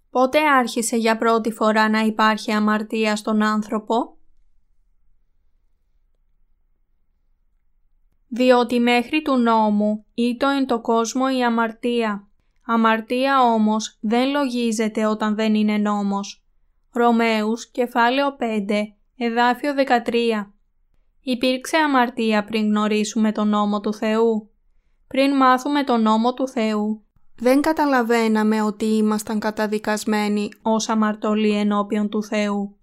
Πότε 0.09 0.39
άρχισε 0.39 0.95
για 0.95 1.17
πρώτη 1.17 1.51
φορά 1.51 1.89
να 1.89 1.99
υπάρχει 1.99 2.51
αμαρτία 2.51 3.15
στον 3.15 3.43
άνθρωπο; 3.43 4.17
Διότι 8.29 8.79
μέχρι 8.79 9.21
του 9.21 9.37
νόμου 9.37 10.05
ήτο 10.13 10.47
εν 10.47 10.65
το 10.65 10.81
κόσμο 10.81 11.25
η 11.37 11.43
αμαρτία. 11.43 12.27
Αμαρτία 12.65 13.41
όμως 13.43 13.97
δεν 14.01 14.29
λογίζεται 14.29 15.05
όταν 15.05 15.35
δεν 15.35 15.55
είναι 15.55 15.77
νόμος. 15.77 16.43
Ρωμαίους, 16.91 17.71
κεφάλαιο 17.71 18.35
5, 18.39 18.95
εδάφιο 19.17 19.73
13. 19.73 20.53
Υπήρξε 21.21 21.77
αμαρτία 21.77 22.43
πριν 22.43 22.65
γνωρίσουμε 22.65 23.31
τον 23.31 23.47
νόμο 23.47 23.79
του 23.79 23.93
Θεού. 23.93 24.49
Πριν 25.07 25.35
μάθουμε 25.35 25.83
τον 25.83 26.01
νόμο 26.01 26.33
του 26.33 26.47
Θεού, 26.47 27.03
δεν 27.35 27.61
καταλαβαίναμε 27.61 28.61
ότι 28.61 28.85
ήμασταν 28.85 29.39
καταδικασμένοι 29.39 30.49
ως 30.61 30.89
αμαρτωλοί 30.89 31.51
ενώπιον 31.51 32.09
του 32.09 32.23
Θεού. 32.23 32.77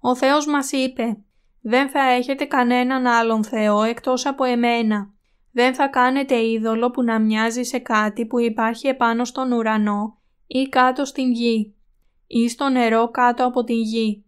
Ο 0.00 0.16
Θεός 0.16 0.46
μας 0.46 0.72
είπε 0.72 1.18
«Δεν 1.60 1.88
θα 1.88 2.00
έχετε 2.00 2.44
κανέναν 2.44 3.06
άλλον 3.06 3.44
Θεό 3.44 3.82
εκτός 3.82 4.26
από 4.26 4.44
εμένα. 4.44 5.12
Δεν 5.52 5.74
θα 5.74 5.88
κάνετε 5.88 6.46
είδωλο 6.46 6.90
που 6.90 7.02
να 7.02 7.20
μοιάζει 7.20 7.62
σε 7.62 7.78
κάτι 7.78 8.26
που 8.26 8.38
υπάρχει 8.38 8.88
επάνω 8.88 9.24
στον 9.24 9.52
ουρανό 9.52 10.18
ή 10.46 10.68
κάτω 10.68 11.04
στην 11.04 11.32
γη 11.32 11.74
ή 12.26 12.48
στο 12.48 12.68
νερό 12.68 13.10
κάτω 13.10 13.46
από 13.46 13.64
την 13.64 13.80
γη. 13.80 14.24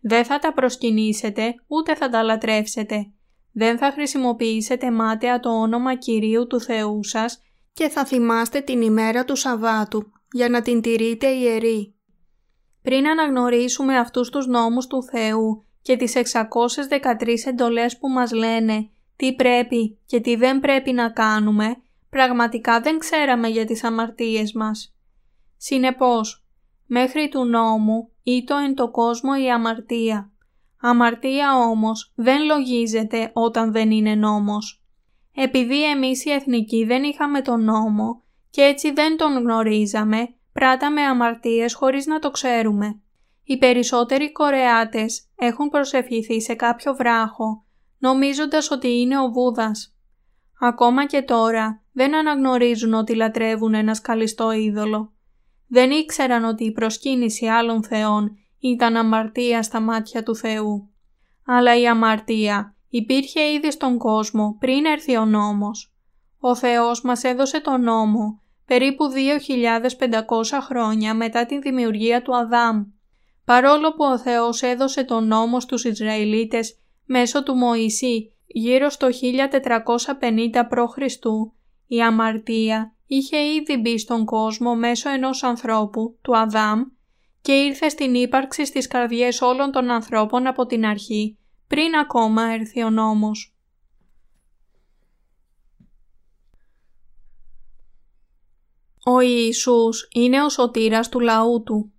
Δεν 0.00 0.24
θα 0.24 0.38
τα 0.38 0.52
προσκυνήσετε 0.52 1.54
ούτε 1.66 1.94
θα 1.94 2.08
τα 2.08 2.22
λατρεύσετε. 2.22 3.12
Δεν 3.52 3.78
θα 3.78 3.90
χρησιμοποιήσετε 3.90 4.90
μάταια 4.90 5.40
το 5.40 5.50
όνομα 5.50 5.94
Κυρίου 5.94 6.46
του 6.46 6.60
Θεού 6.60 7.04
σας 7.04 7.42
και 7.72 7.88
θα 7.88 8.04
θυμάστε 8.04 8.60
την 8.60 8.82
ημέρα 8.82 9.24
του 9.24 9.36
Σαββάτου 9.36 10.12
για 10.32 10.48
να 10.48 10.62
την 10.62 10.80
τηρείτε 10.80 11.26
ιερή. 11.26 11.94
Πριν 12.82 13.08
αναγνωρίσουμε 13.08 13.98
αυτούς 13.98 14.30
τους 14.30 14.46
νόμους 14.46 14.86
του 14.86 15.02
Θεού 15.02 15.66
και 15.84 15.96
τις 15.96 16.16
613 16.16 17.46
εντολές 17.46 17.98
που 17.98 18.08
μας 18.08 18.32
λένε 18.32 18.88
τι 19.16 19.34
πρέπει 19.34 19.98
και 20.06 20.20
τι 20.20 20.36
δεν 20.36 20.60
πρέπει 20.60 20.92
να 20.92 21.10
κάνουμε, 21.10 21.76
πραγματικά 22.10 22.80
δεν 22.80 22.98
ξέραμε 22.98 23.48
για 23.48 23.64
τις 23.64 23.84
αμαρτίες 23.84 24.52
μας. 24.52 24.96
Συνεπώς, 25.56 26.44
μέχρι 26.86 27.28
του 27.28 27.44
νόμου 27.44 28.10
ήτο 28.22 28.56
εν 28.56 28.74
το 28.74 28.90
κόσμο 28.90 29.30
η 29.44 29.50
αμαρτία. 29.50 30.30
Αμαρτία 30.80 31.56
όμως 31.56 32.12
δεν 32.14 32.44
λογίζεται 32.44 33.30
όταν 33.32 33.72
δεν 33.72 33.90
είναι 33.90 34.14
νόμος. 34.14 34.82
Επειδή 35.34 35.90
εμείς 35.90 36.24
οι 36.24 36.30
εθνικοί 36.30 36.84
δεν 36.84 37.02
είχαμε 37.02 37.40
τον 37.40 37.64
νόμο 37.64 38.22
και 38.50 38.62
έτσι 38.62 38.92
δεν 38.92 39.16
τον 39.16 39.38
γνωρίζαμε, 39.38 40.34
πράταμε 40.52 41.02
αμαρτίες 41.02 41.74
χωρίς 41.74 42.06
να 42.06 42.18
το 42.18 42.30
ξέρουμε. 42.30 42.98
Οι 43.44 43.58
περισσότεροι 43.58 44.32
Κορεάτες 44.32 45.28
έχουν 45.36 45.68
προσευχηθεί 45.68 46.40
σε 46.40 46.54
κάποιο 46.54 46.94
βράχο, 46.94 47.64
νομίζοντας 47.98 48.70
ότι 48.70 49.00
είναι 49.00 49.18
ο 49.18 49.30
Βούδας. 49.30 49.96
Ακόμα 50.60 51.06
και 51.06 51.22
τώρα 51.22 51.82
δεν 51.92 52.14
αναγνωρίζουν 52.14 52.94
ότι 52.94 53.14
λατρεύουν 53.14 53.74
ένας 53.74 53.96
σκαλιστό 53.96 54.52
είδωλο. 54.52 55.12
Δεν 55.68 55.90
ήξεραν 55.90 56.44
ότι 56.44 56.64
η 56.64 56.72
προσκύνηση 56.72 57.46
άλλων 57.46 57.84
θεών 57.84 58.36
ήταν 58.58 58.96
αμαρτία 58.96 59.62
στα 59.62 59.80
μάτια 59.80 60.22
του 60.22 60.36
Θεού. 60.36 60.90
Αλλά 61.46 61.80
η 61.80 61.88
αμαρτία 61.88 62.74
υπήρχε 62.88 63.40
ήδη 63.52 63.70
στον 63.70 63.98
κόσμο 63.98 64.56
πριν 64.60 64.84
έρθει 64.84 65.16
ο 65.16 65.24
νόμος. 65.24 65.94
Ο 66.38 66.54
Θεός 66.54 67.02
μας 67.02 67.24
έδωσε 67.24 67.60
τον 67.60 67.82
νόμο 67.82 68.42
περίπου 68.66 69.04
2.500 69.12 70.58
χρόνια 70.60 71.14
μετά 71.14 71.46
την 71.46 71.60
δημιουργία 71.60 72.22
του 72.22 72.36
Αδάμ. 72.36 72.84
Παρόλο 73.44 73.94
που 73.94 74.04
ο 74.04 74.18
Θεός 74.18 74.62
έδωσε 74.62 75.04
τον 75.04 75.26
νόμο 75.26 75.60
στους 75.60 75.84
Ισραηλίτες 75.84 76.78
μέσω 77.04 77.42
του 77.42 77.54
Μωυσή 77.54 78.32
γύρω 78.46 78.88
στο 78.88 79.08
1450 79.08 80.62
π.Χ. 80.68 80.96
η 81.86 82.02
αμαρτία 82.02 82.94
είχε 83.06 83.36
ήδη 83.36 83.76
μπει 83.76 83.98
στον 83.98 84.24
κόσμο 84.24 84.74
μέσω 84.74 85.10
ενός 85.10 85.42
ανθρώπου, 85.42 86.18
του 86.22 86.36
Αδάμ, 86.36 86.82
και 87.40 87.52
ήρθε 87.52 87.88
στην 87.88 88.14
ύπαρξη 88.14 88.66
στις 88.66 88.86
καρδιές 88.86 89.40
όλων 89.40 89.72
των 89.72 89.90
ανθρώπων 89.90 90.46
από 90.46 90.66
την 90.66 90.86
αρχή 90.86 91.38
πριν 91.66 91.94
ακόμα 91.94 92.42
έρθει 92.42 92.82
ο 92.82 92.90
νόμος. 92.90 93.56
Ο 99.04 99.20
Ιησούς 99.20 100.08
είναι 100.12 100.42
ο 100.42 100.48
σωτήρας 100.48 101.08
του 101.08 101.20
λαού 101.20 101.62
του. 101.62 101.93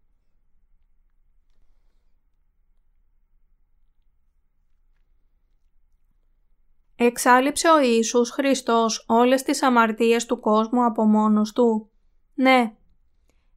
Εξάλληψε 7.05 7.69
ο 7.69 7.81
Ιησούς 7.81 8.29
Χριστός 8.29 9.05
όλες 9.07 9.43
τις 9.43 9.63
αμαρτίες 9.63 10.25
του 10.25 10.39
κόσμου 10.39 10.85
από 10.85 11.05
μόνος 11.05 11.53
του. 11.53 11.89
Ναι. 12.33 12.73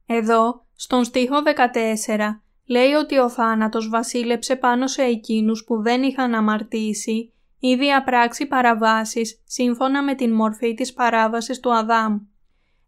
Εδώ, 0.05 0.65
στον 0.75 1.03
στίχο 1.03 1.35
14, 1.43 2.41
λέει 2.65 2.91
ότι 2.91 3.17
ο 3.17 3.29
θάνατος 3.29 3.89
βασίλεψε 3.89 4.55
πάνω 4.55 4.87
σε 4.87 5.01
εκείνους 5.01 5.63
που 5.63 5.81
δεν 5.81 6.03
είχαν 6.03 6.33
αμαρτήσει 6.33 7.33
ή 7.59 7.75
διαπράξει 7.75 8.45
παραβάσεις 8.45 9.41
σύμφωνα 9.45 10.03
με 10.03 10.15
την 10.15 10.33
μορφή 10.33 10.73
της 10.73 10.93
παράβασης 10.93 11.59
του 11.59 11.73
Αδάμ. 11.73 12.19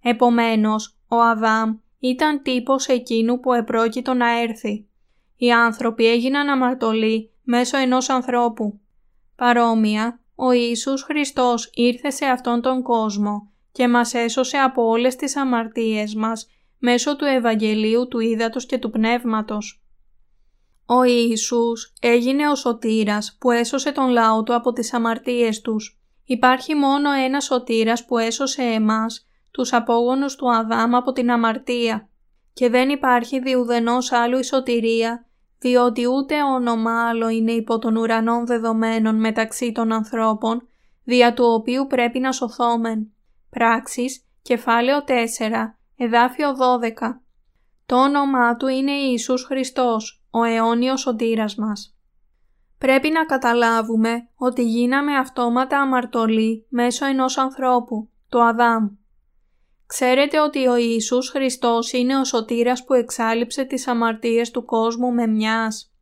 Επομένως, 0.02 0.98
ο 1.08 1.22
Αδάμ 1.22 1.78
ήταν 2.00 2.42
τύπος 2.42 2.88
εκείνου 2.88 3.40
που 3.40 3.54
επρόκειτο 3.54 4.14
να 4.14 4.40
έρθει. 4.40 4.88
Οι 5.38 5.52
άνθρωποι 5.52 6.08
έγιναν 6.08 6.50
αμαρτωλοί 6.50 7.32
μέσω 7.44 7.78
ενός 7.78 8.10
ανθρώπου. 8.10 8.80
Παρόμοια, 9.36 10.21
ο 10.44 10.52
Ιησούς 10.52 11.04
Χριστός 11.04 11.70
ήρθε 11.74 12.10
σε 12.10 12.26
αυτόν 12.26 12.62
τον 12.62 12.82
κόσμο 12.82 13.52
και 13.72 13.88
μας 13.88 14.14
έσωσε 14.14 14.58
από 14.58 14.88
όλες 14.88 15.16
τις 15.16 15.36
αμαρτίες 15.36 16.16
μας 16.16 16.48
μέσω 16.78 17.16
του 17.16 17.26
Ευαγγελίου 17.26 18.08
του 18.08 18.20
Ήδατος 18.20 18.66
και 18.66 18.78
του 18.78 18.90
Πνεύματος. 18.90 19.84
Ο 20.86 21.04
Ιησούς 21.04 21.94
έγινε 22.02 22.50
ο 22.50 22.56
σωτήρας 22.56 23.38
που 23.40 23.52
έσωσε 23.52 23.92
τον 23.92 24.10
λαό 24.10 24.44
του 24.44 24.56
από 24.56 24.74
τις 24.74 24.94
αμαρτίες 24.94 25.62
τους. 25.62 26.00
Υπάρχει 26.26 26.76
μόνο 26.76 27.12
ένας 27.12 27.44
σωτήρας 27.44 28.06
που 28.06 28.18
έσωσε 28.18 28.62
εμάς, 28.62 29.28
τους 29.52 29.74
απόγονους 29.74 30.36
του 30.36 30.54
Αδάμ 30.54 30.96
από 30.96 31.12
την 31.12 31.32
αμαρτία. 31.32 32.10
Και 32.54 32.70
δεν 32.70 32.90
υπάρχει 32.90 33.40
διουδενός 33.40 34.12
άλλου 34.12 34.38
η 34.38 34.44
σωτηρία, 34.44 35.26
διότι 35.62 36.08
ούτε 36.08 36.44
όνομα 36.44 37.08
άλλο 37.10 37.30
είναι 37.30 37.52
υπό 37.52 37.80
των 37.80 37.96
ουρανών 37.96 38.46
δεδομένων 38.46 39.16
μεταξύ 39.16 39.72
των 39.72 39.92
ανθρώπων, 39.92 40.68
δια 41.04 41.34
του 41.34 41.44
οποίου 41.44 41.88
πρέπει 41.88 42.20
να 42.20 42.32
σωθόμεν. 42.32 43.12
Πράξεις, 43.50 44.26
κεφάλαιο 44.42 45.04
4, 45.04 45.12
Εδάφιο 45.98 46.50
12 46.50 47.22
Το 47.86 47.96
όνομά 47.96 48.56
Του 48.56 48.68
είναι 48.68 48.92
Ιησούς 48.92 49.44
Χριστός, 49.44 50.24
ο 50.30 50.44
αιώνιος 50.44 51.02
σωτήρας 51.02 51.56
μας. 51.56 51.96
Πρέπει 52.78 53.10
να 53.10 53.26
καταλάβουμε 53.26 54.28
ότι 54.36 54.64
γίναμε 54.64 55.18
αυτόματα 55.18 55.80
αμαρτωλοί 55.80 56.66
μέσω 56.70 57.06
ενός 57.06 57.38
ανθρώπου, 57.38 58.10
του 58.30 58.44
Αδάμ. 58.44 58.88
Ξέρετε 59.94 60.40
ότι 60.40 60.68
ο 60.68 60.76
Ιησούς 60.76 61.30
Χριστός 61.30 61.92
είναι 61.92 62.18
ο 62.18 62.24
σωτήρας 62.24 62.84
που 62.84 62.94
εξάλληψε 62.94 63.64
τις 63.64 63.88
αμαρτίες 63.88 64.52
του 64.52 64.66
κόσμου 64.66 65.12
με 65.12 65.28
μιας; 65.28 65.94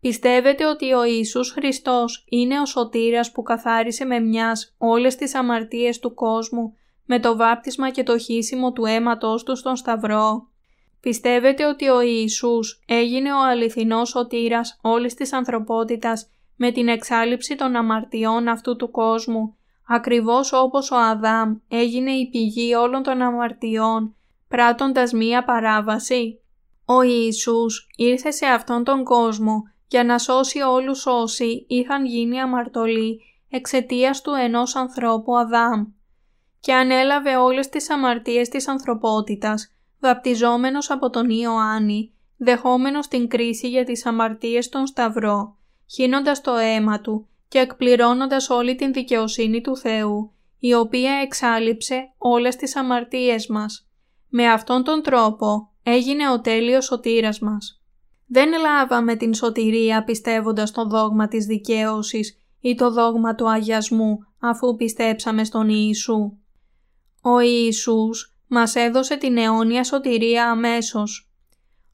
Πιστεύετε 0.00 0.66
ότι 0.66 0.92
ο 0.92 1.04
Ιησούς 1.04 1.50
Χριστός 1.50 2.24
είναι 2.28 2.60
ο 2.60 2.66
σωτήρας 2.66 3.32
που 3.32 3.42
καθάρισε 3.42 4.04
με 4.04 4.20
μιας 4.20 4.74
όλες 4.78 5.16
τις 5.16 5.34
αμαρτίες 5.34 5.98
του 5.98 6.14
κόσμου 6.14 6.74
με 7.04 7.20
το 7.20 7.36
βάπτισμα 7.36 7.90
και 7.90 8.02
το 8.02 8.18
χύσιμο 8.18 8.72
του 8.72 8.84
αίματος 8.84 9.42
του 9.42 9.56
στον 9.56 9.76
Σταυρό; 9.76 10.48
Πιστεύετε 11.00 11.66
ότι 11.66 11.88
ο 11.88 12.00
Ιησούς 12.00 12.82
έγινε 12.86 13.32
ο 13.32 13.42
αληθινός 13.42 14.08
σωτήρας 14.08 14.78
όλης 14.82 15.14
της 15.14 15.32
ανθρωπότητας 15.32 16.30
με 16.56 16.72
την 16.72 16.88
εξάλληψη 16.88 17.56
των 17.56 17.76
αμαρτιών 17.76 18.48
αυτού 18.48 18.76
του 18.76 18.90
κόσμου, 18.90 19.56
ακριβώς 19.92 20.52
όπως 20.52 20.90
ο 20.90 20.96
Αδάμ 20.96 21.54
έγινε 21.68 22.10
η 22.10 22.28
πηγή 22.30 22.74
όλων 22.74 23.02
των 23.02 23.22
αμαρτιών, 23.22 24.14
πράττοντας 24.48 25.12
μία 25.12 25.44
παράβαση. 25.44 26.40
Ο 26.84 27.02
Ιησούς 27.02 27.88
ήρθε 27.96 28.30
σε 28.30 28.46
αυτόν 28.46 28.84
τον 28.84 29.04
κόσμο 29.04 29.62
για 29.88 30.04
να 30.04 30.18
σώσει 30.18 30.60
όλους 30.60 31.06
όσοι 31.06 31.66
είχαν 31.68 32.04
γίνει 32.04 32.40
αμαρτωλοί 32.40 33.20
εξαιτίας 33.48 34.20
του 34.20 34.32
ενός 34.32 34.76
ανθρώπου 34.76 35.36
Αδάμ 35.36 35.84
και 36.60 36.74
ανέλαβε 36.74 37.36
όλες 37.36 37.68
τις 37.68 37.90
αμαρτίες 37.90 38.48
της 38.48 38.68
ανθρωπότητας, 38.68 39.74
βαπτιζόμενος 40.00 40.90
από 40.90 41.10
τον 41.10 41.30
Ιωάννη, 41.30 42.12
δεχόμενος 42.36 43.08
την 43.08 43.28
κρίση 43.28 43.68
για 43.68 43.84
τις 43.84 44.06
αμαρτίες 44.06 44.68
των 44.68 44.86
Σταυρό, 44.86 45.56
χύνοντας 45.86 46.40
το 46.40 46.52
αίμα 46.54 47.00
του 47.00 47.28
και 47.50 47.58
εκπληρώνοντας 47.58 48.50
όλη 48.50 48.74
την 48.74 48.92
δικαιοσύνη 48.92 49.60
του 49.60 49.76
Θεού, 49.76 50.32
η 50.58 50.74
οποία 50.74 51.12
εξάλληψε 51.12 52.12
όλες 52.18 52.56
τις 52.56 52.76
αμαρτίες 52.76 53.46
μας. 53.46 53.88
Με 54.28 54.46
αυτόν 54.46 54.84
τον 54.84 55.02
τρόπο 55.02 55.72
έγινε 55.82 56.30
ο 56.30 56.40
τέλειος 56.40 56.84
σωτήρας 56.84 57.38
μας. 57.38 57.82
Δεν 58.26 58.48
λάβαμε 58.60 59.16
την 59.16 59.34
σωτηρία 59.34 60.04
πιστεύοντας 60.04 60.70
το 60.70 60.84
δόγμα 60.84 61.28
της 61.28 61.46
δικαίωσης 61.46 62.38
ή 62.60 62.74
το 62.74 62.90
δόγμα 62.90 63.34
του 63.34 63.50
αγιασμού 63.50 64.18
αφού 64.38 64.76
πιστέψαμε 64.76 65.44
στον 65.44 65.68
Ιησού. 65.68 66.32
Ο 67.22 67.40
Ιησούς 67.40 68.36
μας 68.46 68.74
έδωσε 68.74 69.16
την 69.16 69.36
αιώνια 69.36 69.84
σωτηρία 69.84 70.50
αμέσως. 70.50 71.30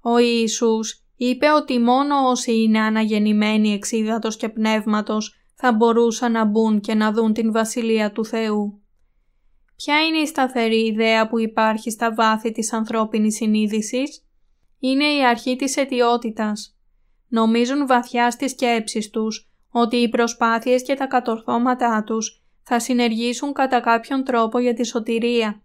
Ο 0.01 0.19
Ιησούς 0.19 1.05
είπε 1.17 1.51
ότι 1.51 1.79
μόνο 1.79 2.29
όσοι 2.29 2.63
είναι 2.63 2.81
αναγεννημένοι 2.81 3.73
εξίδατος 3.73 4.37
και 4.37 4.49
πνεύματος 4.49 5.35
θα 5.57 5.73
μπορούσαν 5.73 6.33
να 6.33 6.45
μπουν 6.45 6.81
και 6.81 6.95
να 6.95 7.13
δουν 7.13 7.33
την 7.33 7.53
Βασιλεία 7.53 8.13
του 8.13 8.25
Θεού. 8.25 8.81
Ποια 9.77 10.07
είναι 10.07 10.19
η 10.19 10.27
σταθερή 10.27 10.87
ιδέα 10.87 11.29
που 11.29 11.39
υπάρχει 11.39 11.91
στα 11.91 12.15
βάθη 12.15 12.53
της 12.53 12.73
ανθρώπινης 12.73 13.35
συνείδησης; 13.35 14.27
Είναι 14.79 15.05
η 15.05 15.27
αρχή 15.27 15.57
της 15.57 15.77
αιτιότητας. 15.77 16.77
Νομίζουν 17.29 17.87
βαθιά 17.87 18.31
στις 18.31 18.51
σκέψεις 18.51 19.11
τους 19.11 19.51
ότι 19.71 19.97
οι 19.97 20.09
προσπάθειες 20.09 20.83
και 20.83 20.95
τα 20.95 21.07
κατορθώματά 21.07 22.03
τους 22.07 22.43
θα 22.63 22.81
συνεργήσουν 22.81 23.53
κατά 23.53 23.81
κάποιον 23.81 24.25
τρόπο 24.25 24.59
για 24.59 24.75
τη 24.75 24.87
σωτηρία. 24.87 25.63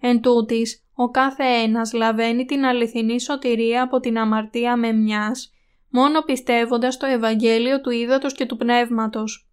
Εν 0.00 0.20
τούτης, 0.20 0.84
ο 0.94 1.10
κάθε 1.10 1.44
ένας 1.44 1.92
λαβαίνει 1.92 2.44
την 2.44 2.64
αληθινή 2.64 3.20
σωτηρία 3.20 3.82
από 3.82 4.00
την 4.00 4.18
αμαρτία 4.18 4.76
με 4.76 4.92
μιας, 4.92 5.52
μόνο 5.90 6.20
πιστεύοντας 6.20 6.96
το 6.96 7.06
Ευαγγέλιο 7.06 7.80
του 7.80 7.90
Ήδατος 7.90 8.32
και 8.32 8.46
του 8.46 8.56
Πνεύματος. 8.56 9.48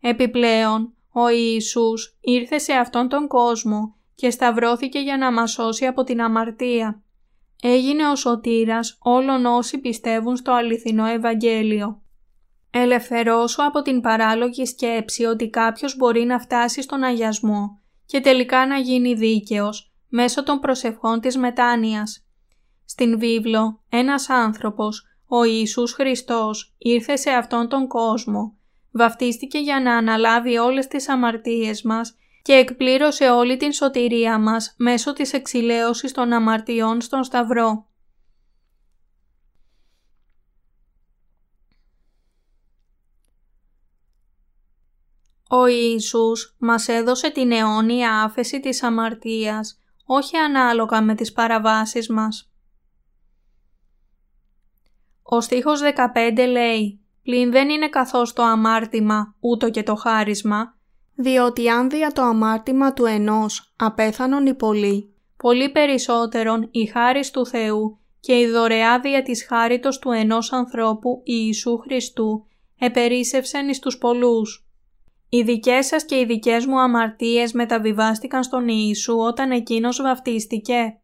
Επιπλέον, 0.00 0.94
ο 1.12 1.28
Ιησούς 1.28 2.16
ήρθε 2.20 2.58
σε 2.58 2.72
αυτόν 2.72 3.08
τον 3.08 3.26
κόσμο 3.26 3.96
και 4.14 4.30
σταυρώθηκε 4.30 4.98
για 4.98 5.16
να 5.16 5.32
μας 5.32 5.50
σώσει 5.50 5.86
από 5.86 6.04
την 6.04 6.22
αμαρτία. 6.22 7.02
Έγινε 7.62 8.08
ο 8.08 8.16
σωτήρας 8.16 8.98
όλων 9.00 9.46
όσοι 9.46 9.78
πιστεύουν 9.78 10.36
στο 10.36 10.52
αληθινό 10.52 11.06
Ευαγγέλιο. 11.06 12.02
Ελευθερώσω 12.70 13.62
από 13.62 13.82
την 13.82 14.00
παράλογη 14.00 14.66
σκέψη 14.66 15.24
ότι 15.24 15.48
κάποιος 15.50 15.96
μπορεί 15.96 16.24
να 16.24 16.38
φτάσει 16.38 16.82
στον 16.82 17.02
αγιασμό 17.02 17.80
και 18.06 18.20
τελικά 18.20 18.66
να 18.66 18.78
γίνει 18.78 19.14
δίκαιος 19.14 19.92
μέσω 20.08 20.42
των 20.42 20.58
προσευχών 20.58 21.20
της 21.20 21.36
μετάνοιας. 21.36 22.26
Στην 22.84 23.18
βίβλο, 23.18 23.82
ένας 23.88 24.28
άνθρωπος, 24.28 25.11
ο 25.34 25.44
Ιησούς 25.44 25.92
Χριστός, 25.92 26.74
ήρθε 26.78 27.16
σε 27.16 27.30
αυτόν 27.30 27.68
τον 27.68 27.88
κόσμο, 27.88 28.56
βαφτίστηκε 28.90 29.58
για 29.58 29.80
να 29.80 29.96
αναλάβει 29.96 30.56
όλες 30.56 30.86
τις 30.86 31.08
αμαρτίες 31.08 31.82
μας 31.82 32.16
και 32.42 32.52
εκπλήρωσε 32.52 33.30
όλη 33.30 33.56
την 33.56 33.72
σωτηρία 33.72 34.38
μας 34.38 34.74
μέσω 34.78 35.12
της 35.12 35.32
εξηλαίωσης 35.32 36.12
των 36.12 36.32
αμαρτιών 36.32 37.00
στον 37.00 37.24
Σταυρό. 37.24 37.86
Ο 45.48 45.66
Ιησούς 45.66 46.56
μας 46.58 46.88
έδωσε 46.88 47.30
την 47.30 47.52
αιώνια 47.52 48.22
άφεση 48.22 48.60
της 48.60 48.82
αμαρτίας, 48.82 49.78
όχι 50.04 50.36
ανάλογα 50.36 51.02
με 51.02 51.14
τις 51.14 51.32
παραβάσεις 51.32 52.08
μας. 52.08 52.51
Ο 55.34 55.40
στίχος 55.40 55.80
15 55.80 56.46
λέει 56.50 57.00
«Πλην 57.22 57.50
δεν 57.50 57.68
είναι 57.68 57.88
καθώς 57.88 58.32
το 58.32 58.42
αμάρτημα, 58.42 59.34
ούτω 59.40 59.70
και 59.70 59.82
το 59.82 59.94
χάρισμα, 59.94 60.76
διότι 61.14 61.68
αν 61.68 61.90
δια 61.90 62.12
το 62.12 62.22
αμάρτημα 62.22 62.92
του 62.92 63.04
ενός 63.04 63.72
απέθανον 63.76 64.46
οι 64.46 64.54
πολλοί, 64.54 65.14
πολύ 65.36 65.70
περισσότερον 65.70 66.68
η 66.70 66.86
χάρις 66.86 67.30
του 67.30 67.46
Θεού 67.46 67.98
και 68.20 68.38
η 68.38 68.46
δωρεά 68.46 69.00
δια 69.00 69.22
της 69.22 69.46
χάριτος 69.46 69.98
του 69.98 70.10
ενός 70.10 70.52
ανθρώπου 70.52 71.20
Ιησού 71.24 71.78
Χριστού 71.78 72.46
επερίσευσεν 72.78 73.68
εις 73.68 73.78
τους 73.78 73.98
πολλούς». 73.98 74.66
Οι 75.28 75.42
δικές 75.42 75.86
σας 75.86 76.04
και 76.04 76.18
οι 76.18 76.24
δικές 76.24 76.66
μου 76.66 76.80
αμαρτίες 76.80 77.52
μεταβιβάστηκαν 77.52 78.42
στον 78.42 78.68
Ιησού 78.68 79.18
όταν 79.18 79.50
εκείνος 79.50 80.02
βαφτίστηκε. 80.02 81.00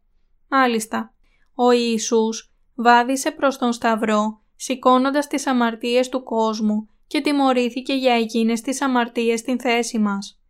Μάλιστα, 0.47 1.13
ο 1.53 1.71
Ιησούς 1.71 2.49
βάδισε 2.81 3.31
προς 3.31 3.57
τον 3.57 3.73
Σταυρό, 3.73 4.41
σηκώνοντας 4.55 5.27
τις 5.27 5.47
αμαρτίες 5.47 6.09
του 6.09 6.23
κόσμου 6.23 6.89
και 7.07 7.21
τιμωρήθηκε 7.21 7.93
για 7.93 8.13
εκείνες 8.13 8.61
τις 8.61 8.81
αμαρτίες 8.81 9.39
στην 9.39 9.59
θέση 9.59 9.99
μας. 9.99 10.41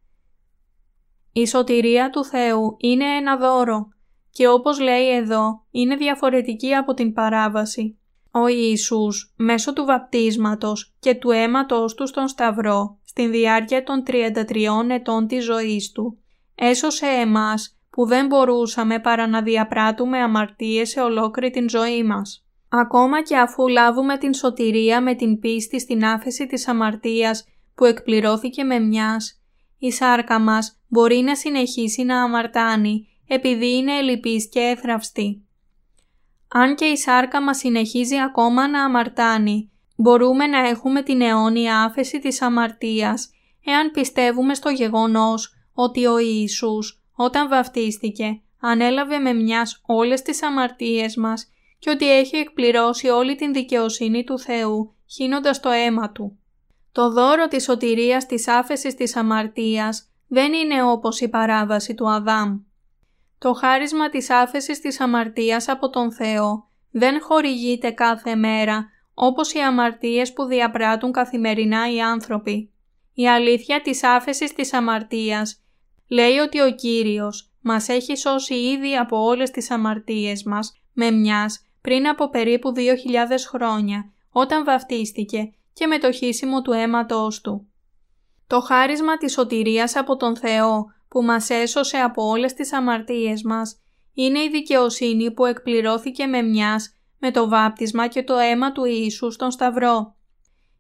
Η 1.32 1.48
σωτηρία 1.48 2.10
του 2.10 2.26
Θεού 2.26 2.76
είναι 2.80 3.06
ένα 3.06 3.38
δώρο 3.38 3.88
και 4.32 4.48
όπως 4.48 4.80
λέει 4.80 5.10
εδώ 5.16 5.66
είναι 5.72 5.96
διαφορετική 5.96 6.74
από 6.74 6.94
την 6.94 7.14
παράβαση. 7.14 7.98
Ο 8.32 8.48
Ιησούς 8.48 9.34
μέσω 9.36 9.74
του 9.74 9.86
βαπτίσματος 9.86 10.96
και 11.00 11.16
του 11.16 11.32
αίματος 11.32 11.94
του 11.94 12.08
στον 12.08 12.28
Σταυρό 12.28 13.00
στην 13.04 13.32
διάρκεια 13.32 13.84
των 13.84 14.04
33 14.08 14.90
ετών 14.90 15.28
της 15.28 15.44
ζωής 15.44 15.92
Του 15.92 16.18
έσωσε 16.56 17.06
εμάς 17.06 17.79
που 17.90 18.06
δεν 18.06 18.26
μπορούσαμε 18.28 19.00
παρά 19.00 19.28
να 19.28 19.42
διαπράττουμε 19.42 20.18
αμαρτίες 20.18 20.90
σε 20.90 21.02
ολόκληρη 21.02 21.52
την 21.52 21.70
ζωή 21.70 22.04
μας. 22.04 22.44
Ακόμα 22.70 23.22
και 23.22 23.38
αφού 23.38 23.68
λάβουμε 23.68 24.18
την 24.18 24.34
σωτηρία 24.34 25.02
με 25.02 25.16
την 25.16 25.40
πίστη 25.40 25.80
στην 25.80 26.06
άφεση 26.06 26.48
της 26.48 26.68
αμαρτίας 26.68 27.46
που 27.76 27.86
εκπληρώθηκε 27.86 28.64
με 28.64 28.80
μιας, 28.80 29.42
η 29.78 29.92
σάρκα 29.92 30.40
μας 30.40 30.80
μπορεί 30.88 31.18
να 31.18 31.36
συνεχίσει 31.36 32.04
να 32.04 32.24
αμαρτάνει 32.24 33.08
επειδή 33.28 33.76
είναι 33.76 33.98
ελλειπής 33.98 34.50
και 34.50 34.60
έθραυστη. 34.60 35.44
Αν 36.48 36.76
και 36.76 36.86
η 36.86 36.98
σάρκα 36.98 37.42
μας 37.42 37.58
συνεχίζει 37.58 38.20
ακόμα 38.20 38.68
να 38.68 38.84
αμαρτάνει, 38.84 39.72
μπορούμε 39.96 40.48
να 40.48 40.68
έχουμε 40.68 41.02
την 41.02 41.22
αιώνια 41.22 41.84
άφεση 41.84 42.20
της 42.20 42.42
αμαρτίας, 42.42 43.30
εάν 43.66 43.92
πιστεύουμε 43.92 44.54
στο 44.54 44.70
γεγονός 44.70 45.54
ότι 45.74 46.06
ο 46.06 46.18
Ιησούς 46.18 46.99
όταν 47.22 47.50
βαφτίστηκε 47.50 48.42
ανέλαβε 48.60 49.18
με 49.18 49.34
μιας 49.34 49.82
όλες 49.86 50.22
τις 50.22 50.44
αμαρτίες 50.44 51.16
μας 51.16 51.52
και 51.80 51.90
ότι 51.90 52.12
έχει 52.12 52.36
εκπληρώσει 52.36 53.08
όλη 53.08 53.36
την 53.36 53.54
δικαιοσύνη 53.54 54.24
του 54.24 54.40
Θεού 54.40 54.96
χύνοντας 55.10 55.60
το 55.60 55.70
αίμα 55.70 56.12
Του. 56.12 56.40
Το 56.92 57.12
δώρο 57.12 57.48
της 57.48 57.64
σωτηρίας 57.64 58.26
της 58.26 58.48
άφεσης 58.48 58.96
της 58.96 59.16
αμαρτίας 59.16 60.10
δεν 60.28 60.54
είναι 60.54 60.84
όπως 60.84 61.20
η 61.20 61.30
παράβαση 61.30 61.94
του 61.94 62.10
Αδάμ. 62.10 62.60
Το 63.38 63.54
χάρισμα 63.54 64.10
της 64.10 64.30
άφεσης 64.30 64.80
της 64.80 65.00
αμαρτίας 65.00 65.68
από 65.68 65.90
τον 65.90 66.12
Θεό 66.12 66.70
δεν 66.92 67.22
χορηγείται 67.22 67.92
κάθε 67.92 68.36
μέρα 68.36 68.90
όπως 69.14 69.54
οι 69.54 69.60
αμαρτίες 69.60 70.34
που 70.34 70.44
διαπράττουν 70.44 71.12
καθημερινά 71.12 71.94
οι 71.94 72.02
άνθρωποι. 72.02 72.72
Η 73.14 73.28
αλήθεια 73.28 73.82
της 73.82 74.04
άφεσης 74.04 74.54
της 74.54 74.74
αμαρτίας 74.74 75.64
λέει 76.10 76.38
ότι 76.38 76.62
ο 76.62 76.72
Κύριος 76.72 77.50
μας 77.62 77.88
έχει 77.88 78.18
σώσει 78.18 78.54
ήδη 78.54 78.96
από 78.96 79.24
όλες 79.24 79.52
τις 79.52 79.72
αμαρτίες 79.72 80.44
μας 80.44 80.74
με 80.94 81.12
μιας 81.12 81.66
πριν 81.82 82.08
από 82.08 82.30
περίπου 82.30 82.74
2.000 82.76 82.82
χρόνια 83.50 84.12
όταν 84.32 84.64
βαφτίστηκε 84.64 85.52
και 85.74 85.88
με 85.88 85.98
το 85.98 86.12
χύσιμο 86.12 86.62
του 86.62 86.72
αίματός 86.72 87.42
του. 87.42 87.68
Το 88.48 88.60
χάρισμα 88.60 89.18
της 89.18 89.32
σωτηρίας 89.32 89.96
από 89.96 90.16
τον 90.16 90.36
Θεό 90.36 90.86
που 91.08 91.24
μας 91.24 91.50
έσωσε 91.50 91.98
από 91.98 92.24
όλες 92.24 92.54
τις 92.54 92.74
αμαρτίες 92.74 93.44
μας 93.44 93.80
είναι 94.14 94.40
η 94.40 94.50
δικαιοσύνη 94.50 95.32
που 95.32 95.46
εκπληρώθηκε 95.46 96.26
με 96.26 96.42
μιας 96.42 96.94
με 97.20 97.32
το 97.32 97.50
βάπτισμα 97.50 98.08
και 98.08 98.24
το 98.24 98.38
αίμα 98.38 98.72
του 98.72 98.86
Ιησού 98.86 99.32
στον 99.32 99.52
Σταυρό. 99.52 100.16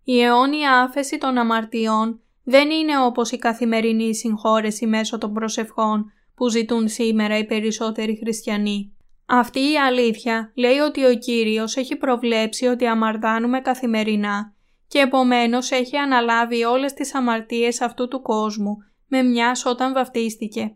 Η 0.03 0.21
αιώνια 0.21 0.81
άφεση 0.81 1.17
των 1.17 1.37
αμαρτιών 1.37 2.21
δεν 2.49 2.69
είναι 2.69 2.99
όπως 3.05 3.31
η 3.31 3.37
καθημερινή 3.37 4.15
συγχώρεση 4.15 4.87
μέσω 4.87 5.17
των 5.17 5.33
προσευχών 5.33 6.11
που 6.35 6.49
ζητούν 6.49 6.87
σήμερα 6.87 7.37
οι 7.37 7.45
περισσότεροι 7.45 8.17
χριστιανοί. 8.23 8.93
Αυτή 9.25 9.59
η 9.59 9.77
αλήθεια 9.77 10.51
λέει 10.55 10.77
ότι 10.77 11.05
ο 11.05 11.15
Κύριος 11.17 11.75
έχει 11.75 11.95
προβλέψει 11.95 12.65
ότι 12.65 12.87
αμαρτάνουμε 12.87 13.59
καθημερινά 13.59 14.53
και 14.87 14.99
επομένως 14.99 15.71
έχει 15.71 15.97
αναλάβει 15.97 16.63
όλες 16.63 16.93
τις 16.93 17.15
αμαρτίες 17.15 17.81
αυτού 17.81 18.07
του 18.07 18.21
κόσμου 18.21 18.77
με 19.07 19.21
μιας 19.21 19.65
όταν 19.65 19.93
βαφτίστηκε. 19.93 20.75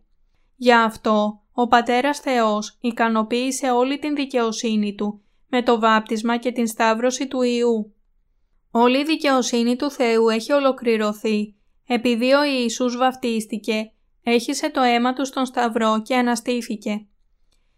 Γι' 0.56 0.74
αυτό 0.74 1.42
ο 1.54 1.68
Πατέρας 1.68 2.20
Θεός 2.20 2.78
ικανοποίησε 2.82 3.72
όλη 3.72 4.00
την 4.00 4.16
δικαιοσύνη 4.16 4.96
Του 4.96 5.22
με 5.48 5.64
το 5.64 5.80
βάπτισμα 5.80 6.38
και 6.38 6.52
την 6.52 6.68
σταύρωση 6.68 7.28
του 7.28 7.42
Ιού. 7.42 7.94
Όλη 8.72 9.00
η 9.00 9.04
δικαιοσύνη 9.04 9.76
του 9.76 9.92
Θεού 9.92 10.30
έχει 10.30 10.52
ολοκληρωθεί 10.52 11.56
επειδή 11.88 12.34
ο 12.34 12.43
Ιησούς 12.43 12.98
βαφτίστηκε, 12.98 13.91
έχισε 14.24 14.69
το 14.69 14.82
αίμα 14.82 15.13
Του 15.13 15.26
στον 15.26 15.46
Σταυρό 15.46 16.02
και 16.02 16.15
αναστήθηκε. 16.15 17.06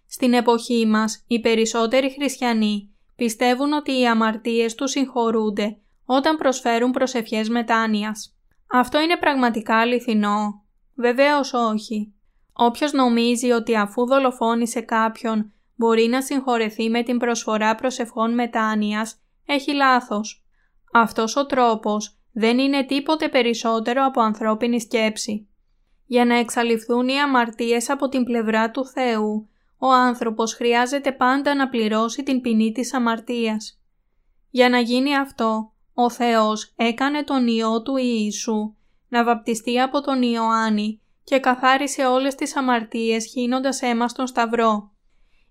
Στην 0.08 0.34
εποχή 0.34 0.86
μας, 0.86 1.24
οι 1.28 1.40
περισσότεροι 1.40 2.12
χριστιανοί 2.12 2.90
πιστεύουν 3.16 3.74
ότι 3.74 4.00
οι 4.00 4.08
αμαρτίες 4.08 4.76
τους 4.76 4.92
συγχωρούνται 4.92 5.78
όταν 6.06 6.38
προσφέρουν 6.38 6.92
προσευχές 6.92 7.50
μετάνοιας. 7.50 8.36
Αυτό 8.72 9.02
είναι 9.02 9.18
πραγματικά 9.18 9.78
αληθινό. 9.78 10.64
Βεβαίως 10.96 11.54
όχι. 11.54 12.14
Όποιος 12.54 12.92
νομίζει 12.92 13.52
ότι 13.52 13.76
αφού 13.76 14.06
δολοφόνησε 14.06 14.82
κάποιον 14.82 15.54
μπορεί 15.76 16.08
να 16.08 16.22
συγχωρεθεί 16.22 16.90
με 16.90 17.04
την 17.04 17.18
προσφορά 17.18 17.76
προσευχών 17.76 18.34
μετάνοιας, 18.34 19.20
έχει 19.46 19.74
λάθος. 19.74 20.44
Αυτός 20.94 21.36
ο 21.36 21.46
τρόπος 21.46 22.18
δεν 22.38 22.60
είναι 22.60 22.86
τίποτε 22.86 23.30
περισσότερο 23.30 24.06
από 24.06 24.22
ανθρώπινη 24.22 24.82
σκέψη. 24.82 25.48
Για 26.06 26.26
να 26.26 26.38
εξαλειφθούν 26.38 27.08
οι 27.08 27.20
αμαρτίες 27.20 27.90
από 27.90 28.08
την 28.08 28.24
πλευρά 28.24 28.72
του 28.72 28.86
Θεού, 28.86 29.50
ο 29.78 29.88
άνθρωπος 29.92 30.54
χρειάζεται 30.54 31.12
πάντα 31.12 31.56
να 31.56 31.70
πληρώσει 31.70 32.24
την 32.24 32.42
ποινή 32.42 32.72
της 32.72 32.94
αμαρτίας. 32.94 33.80
Για 34.50 34.70
να 34.70 34.80
γίνει 34.80 35.16
αυτό, 35.16 35.72
ο 35.94 36.10
Θεός 36.10 36.74
έκανε 36.76 37.24
τον 37.24 37.48
Υιό 37.48 37.82
του 37.82 37.98
Ιησού 37.98 38.76
να 39.10 39.24
βαπτιστεί 39.24 39.80
από 39.80 40.02
τον 40.02 40.22
Ιωάννη 40.22 41.02
και 41.24 41.40
καθάρισε 41.40 42.06
όλες 42.06 42.36
τις 42.36 42.56
αμαρτίες 42.56 43.26
χύνοντας 43.26 43.82
αίμα 43.82 44.08
στον 44.08 44.28
Σταυρό. 44.28 44.92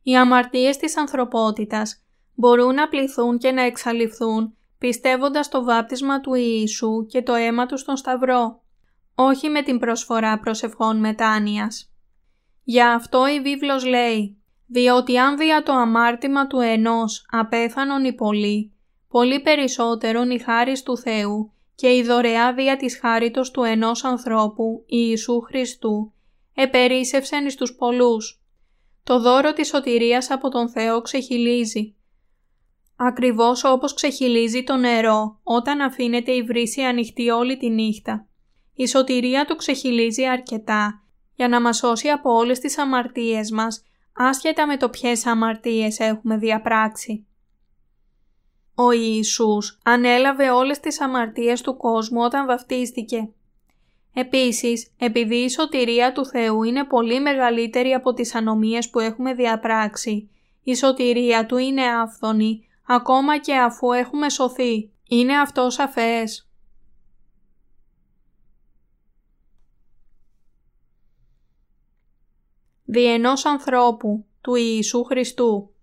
Οι 0.02 0.16
αμαρτίες 0.16 0.76
της 0.76 0.96
ανθρωπότητας 0.96 2.02
μπορούν 2.34 2.74
να 2.74 2.88
πληθούν 2.88 3.38
και 3.38 3.52
να 3.52 3.62
εξαλειφθούν 3.62 4.56
πιστεύοντας 4.86 5.48
το 5.48 5.64
βάπτισμα 5.64 6.20
του 6.20 6.34
Ιησού 6.34 7.06
και 7.06 7.22
το 7.22 7.34
αίμα 7.34 7.66
του 7.66 7.78
στον 7.78 7.96
Σταυρό, 7.96 8.62
όχι 9.14 9.48
με 9.48 9.62
την 9.62 9.78
προσφορά 9.78 10.38
προσευχών 10.38 10.96
μετάνοιας. 10.96 11.92
Γι' 12.62 12.82
αυτό 12.82 13.26
η 13.26 13.40
βίβλος 13.40 13.84
λέει 13.84 14.36
«Διότι 14.66 15.18
αν 15.18 15.36
δια 15.36 15.62
το 15.62 15.72
αμάρτημα 15.72 16.46
του 16.46 16.60
ενός 16.60 17.26
απέθανον 17.30 18.04
οι 18.04 18.12
πολλοί, 18.12 18.72
πολύ 19.08 19.40
περισσότερον 19.40 20.30
η 20.30 20.38
χάρις 20.38 20.82
του 20.82 20.98
Θεού 20.98 21.52
και 21.74 21.88
η 21.96 22.02
δωρεά 22.02 22.52
δια 22.52 22.76
της 22.76 22.98
χάριτος 22.98 23.50
του 23.50 23.62
ενός 23.62 24.04
ανθρώπου, 24.04 24.84
Ιησού 24.86 25.40
Χριστού, 25.40 26.12
επερίσευσεν 26.54 27.46
εις 27.46 27.54
τους 27.54 27.74
πολλούς. 27.74 28.42
Το 29.04 29.20
δώρο 29.20 29.52
της 29.52 29.68
σωτηρίας 29.68 30.30
από 30.30 30.48
τον 30.48 30.68
Θεό 30.68 31.00
ξεχυλίζει. 31.00 31.94
Ακριβώς 32.96 33.64
όπως 33.64 33.94
ξεχυλίζει 33.94 34.64
το 34.64 34.76
νερό 34.76 35.38
όταν 35.42 35.80
αφήνεται 35.80 36.33
η 36.33 36.42
βρύση 36.42 36.83
ανοιχτή 36.83 37.30
όλη 37.30 37.57
τη 37.57 37.70
νύχτα. 37.70 38.26
Η 38.74 38.87
σωτηρία 38.87 39.44
του 39.44 39.57
ξεχυλίζει 39.57 40.26
αρκετά 40.26 41.02
για 41.35 41.48
να 41.48 41.61
μας 41.61 41.76
σώσει 41.76 42.09
από 42.09 42.33
όλες 42.33 42.59
τις 42.59 42.78
αμαρτίες 42.78 43.50
μας, 43.50 43.83
άσχετα 44.12 44.66
με 44.66 44.76
το 44.76 44.88
ποιες 44.88 45.26
αμαρτίες 45.26 45.98
έχουμε 45.98 46.37
διαπράξει. 46.37 47.26
Ο 48.74 48.92
Ιησούς 48.92 49.78
ανέλαβε 49.85 50.50
όλες 50.50 50.80
τις 50.80 51.00
αμαρτίες 51.00 51.61
του 51.61 51.76
κόσμου 51.76 52.20
όταν 52.20 52.46
βαφτίστηκε. 52.46 53.28
Επίσης, 54.14 54.92
επειδή 54.98 55.37
η 55.37 55.50
σωτηρία 55.50 56.12
του 56.12 56.26
Θεού 56.26 56.62
είναι 56.62 56.85
πολύ 56.85 57.20
μεγαλύτερη 57.20 57.92
από 57.92 58.12
τις 58.12 58.35
ανομίες 58.35 58.90
που 58.90 59.00
έχουμε 59.00 59.35
διαπράξει, 59.35 60.30
η 60.62 60.74
σωτηρία 60.74 61.46
Του 61.46 61.57
είναι 61.57 61.83
άφθονη, 61.83 62.68
ακόμα 62.86 63.38
και 63.38 63.56
αφού 63.56 63.92
έχουμε 63.92 64.28
σωθεί. 64.28 64.92
Είναι 65.08 65.40
αυτό 65.40 65.70
σαφές. 65.70 66.48
Διενός 72.84 73.44
ανθρώπου, 73.44 74.26
του 74.40 74.54
Ιησού 74.54 75.04
Χριστού. 75.04 75.74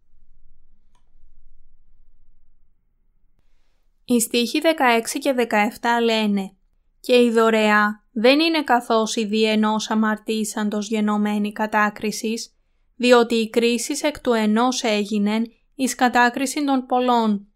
Οι 4.05 4.19
στίχοι 4.19 4.61
16 4.63 5.19
και 5.19 5.35
17 5.79 6.01
λένε 6.03 6.55
«Και 6.99 7.23
η 7.23 7.31
δωρεά 7.31 8.03
δεν 8.11 8.39
είναι 8.39 8.63
καθώς 8.63 9.15
η 9.15 9.25
διενός 9.25 9.89
αμαρτήσαντος 9.89 10.87
γενομένη 10.87 11.51
κατάκρισης, 11.51 12.55
διότι 12.95 13.35
η 13.35 13.49
κρίση 13.49 13.99
εκ 14.01 14.19
του 14.19 14.33
ενός 14.33 14.83
έγινεν 14.83 15.51
εις 15.81 15.95
κατάκριση 15.95 16.65
των 16.65 16.85
πολλών. 16.85 17.47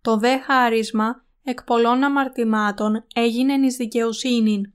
Το 0.00 0.16
δε 0.16 0.38
χάρισμα 0.38 1.24
εκ 1.44 1.62
πολλών 1.62 2.02
αμαρτημάτων 2.02 3.06
έγινεν 3.14 3.62
εις 3.62 3.76
δικαιοσύνην. 3.76 4.72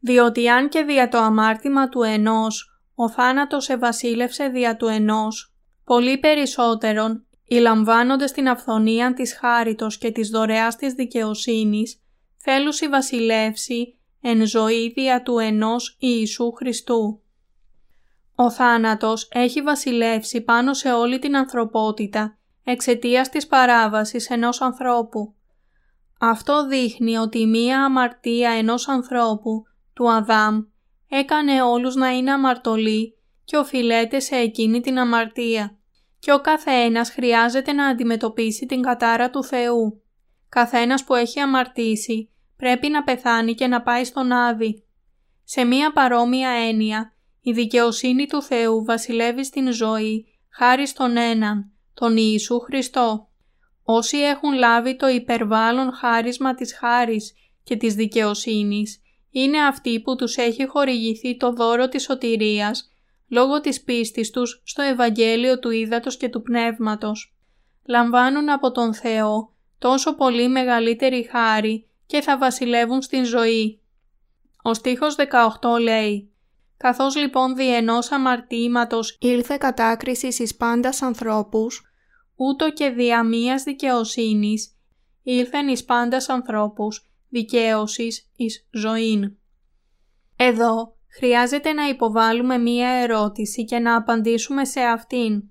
Διότι 0.00 0.48
αν 0.48 0.68
και 0.68 0.82
δια 0.82 1.08
το 1.08 1.18
αμάρτημα 1.18 1.88
του 1.88 2.02
ενός 2.02 2.80
ο 2.94 3.08
θάνατος 3.10 3.68
ευασίλευσε 3.68 4.48
δια 4.48 4.76
του 4.76 4.86
ενός, 4.86 5.54
πολύ 5.84 6.18
περισσότερον 6.18 7.26
λαμβάνοντες 7.48 8.32
την 8.32 8.48
αυθονία 8.48 9.14
της 9.14 9.36
χάριτος 9.36 9.98
και 9.98 10.10
της 10.10 10.28
δωρεάς 10.28 10.76
της 10.76 10.92
δικαιοσύνης, 10.92 12.02
θέλουσι 12.36 12.88
βασιλεύσει 12.88 13.98
εν 14.20 14.46
ζωή 14.46 14.92
δια 14.96 15.22
του 15.22 15.38
ενός 15.38 15.96
Ιησού 15.98 16.52
Χριστού. 16.52 17.23
Ο 18.34 18.50
θάνατος 18.50 19.28
έχει 19.32 19.62
βασιλεύσει 19.62 20.40
πάνω 20.40 20.74
σε 20.74 20.92
όλη 20.92 21.18
την 21.18 21.36
ανθρωπότητα 21.36 22.38
εξαιτίας 22.64 23.28
της 23.28 23.46
παράβασης 23.46 24.30
ενός 24.30 24.60
ανθρώπου. 24.60 25.34
Αυτό 26.18 26.66
δείχνει 26.66 27.16
ότι 27.16 27.46
μία 27.46 27.84
αμαρτία 27.84 28.50
ενός 28.50 28.88
ανθρώπου, 28.88 29.62
του 29.92 30.10
Αδάμ, 30.10 30.62
έκανε 31.08 31.62
όλους 31.62 31.94
να 31.94 32.08
είναι 32.08 32.32
αμαρτωλοί 32.32 33.18
και 33.44 33.56
οφειλέται 33.56 34.20
σε 34.20 34.36
εκείνη 34.36 34.80
την 34.80 34.98
αμαρτία 34.98 35.78
και 36.18 36.32
ο 36.32 36.40
καθένας 36.40 37.10
χρειάζεται 37.10 37.72
να 37.72 37.86
αντιμετωπίσει 37.86 38.66
την 38.66 38.82
κατάρα 38.82 39.30
του 39.30 39.44
Θεού. 39.44 40.02
Καθένας 40.48 41.04
που 41.04 41.14
έχει 41.14 41.40
αμαρτήσει 41.40 42.30
πρέπει 42.56 42.88
να 42.88 43.02
πεθάνει 43.02 43.54
και 43.54 43.66
να 43.66 43.82
πάει 43.82 44.04
στον 44.04 44.32
Άδη. 44.32 44.84
Σε 45.44 45.64
μία 45.64 45.92
παρόμοια 45.92 46.48
έννοια, 46.48 47.13
η 47.46 47.52
δικαιοσύνη 47.52 48.26
του 48.26 48.42
Θεού 48.42 48.84
βασιλεύει 48.84 49.44
στην 49.44 49.72
ζωή 49.72 50.26
χάρη 50.48 50.86
στον 50.86 51.16
έναν, 51.16 51.72
τον 51.94 52.16
Ιησού 52.16 52.60
Χριστό. 52.60 53.28
Όσοι 53.82 54.16
έχουν 54.16 54.52
λάβει 54.52 54.96
το 54.96 55.08
υπερβάλλον 55.08 55.92
χάρισμα 55.92 56.54
της 56.54 56.76
χάρης 56.76 57.34
και 57.62 57.76
της 57.76 57.94
δικαιοσύνης, 57.94 59.02
είναι 59.30 59.60
αυτοί 59.60 60.00
που 60.00 60.16
τους 60.16 60.36
έχει 60.36 60.66
χορηγηθεί 60.66 61.36
το 61.36 61.52
δώρο 61.52 61.88
της 61.88 62.02
σωτηρίας 62.02 62.92
λόγω 63.28 63.60
της 63.60 63.82
πίστης 63.82 64.30
τους 64.30 64.62
στο 64.64 64.82
Ευαγγέλιο 64.82 65.58
του 65.58 65.70
Ήδατος 65.70 66.16
και 66.16 66.28
του 66.28 66.42
Πνεύματος. 66.42 67.36
Λαμβάνουν 67.86 68.50
από 68.50 68.72
τον 68.72 68.94
Θεό 68.94 69.52
τόσο 69.78 70.14
πολύ 70.14 70.48
μεγαλύτερη 70.48 71.28
χάρη 71.30 71.88
και 72.06 72.20
θα 72.20 72.38
βασιλεύουν 72.38 73.02
στην 73.02 73.24
ζωή. 73.24 73.80
Ο 74.62 74.74
στίχος 74.74 75.16
18 75.60 75.80
λέει 75.80 76.33
«Καθώς 76.76 77.16
λοιπόν 77.16 77.56
δι' 77.56 77.74
ενός 77.74 78.10
αμαρτήματος 78.10 79.16
ήλθε 79.20 79.56
κατάκριση 79.56 80.26
εις 80.26 80.56
πάντας 80.56 81.02
ανθρώπους, 81.02 81.82
ούτω 82.36 82.72
και 82.72 82.88
δια 82.88 83.22
μίας 83.22 83.62
δικαιοσύνης 83.62 84.76
ήλθεν 85.22 85.68
εις 85.68 85.84
πάντας 85.84 86.28
ανθρώπους 86.28 87.08
δικαίωσης 87.28 88.30
εις 88.36 88.68
ζωήν». 88.70 89.36
Εδώ 90.36 90.96
χρειάζεται 91.08 91.72
να 91.72 91.88
υποβάλουμε 91.88 92.58
μία 92.58 92.88
ερώτηση 92.88 93.64
και 93.64 93.78
να 93.78 93.96
απαντήσουμε 93.96 94.64
σε 94.64 94.80
αυτήν. 94.80 95.42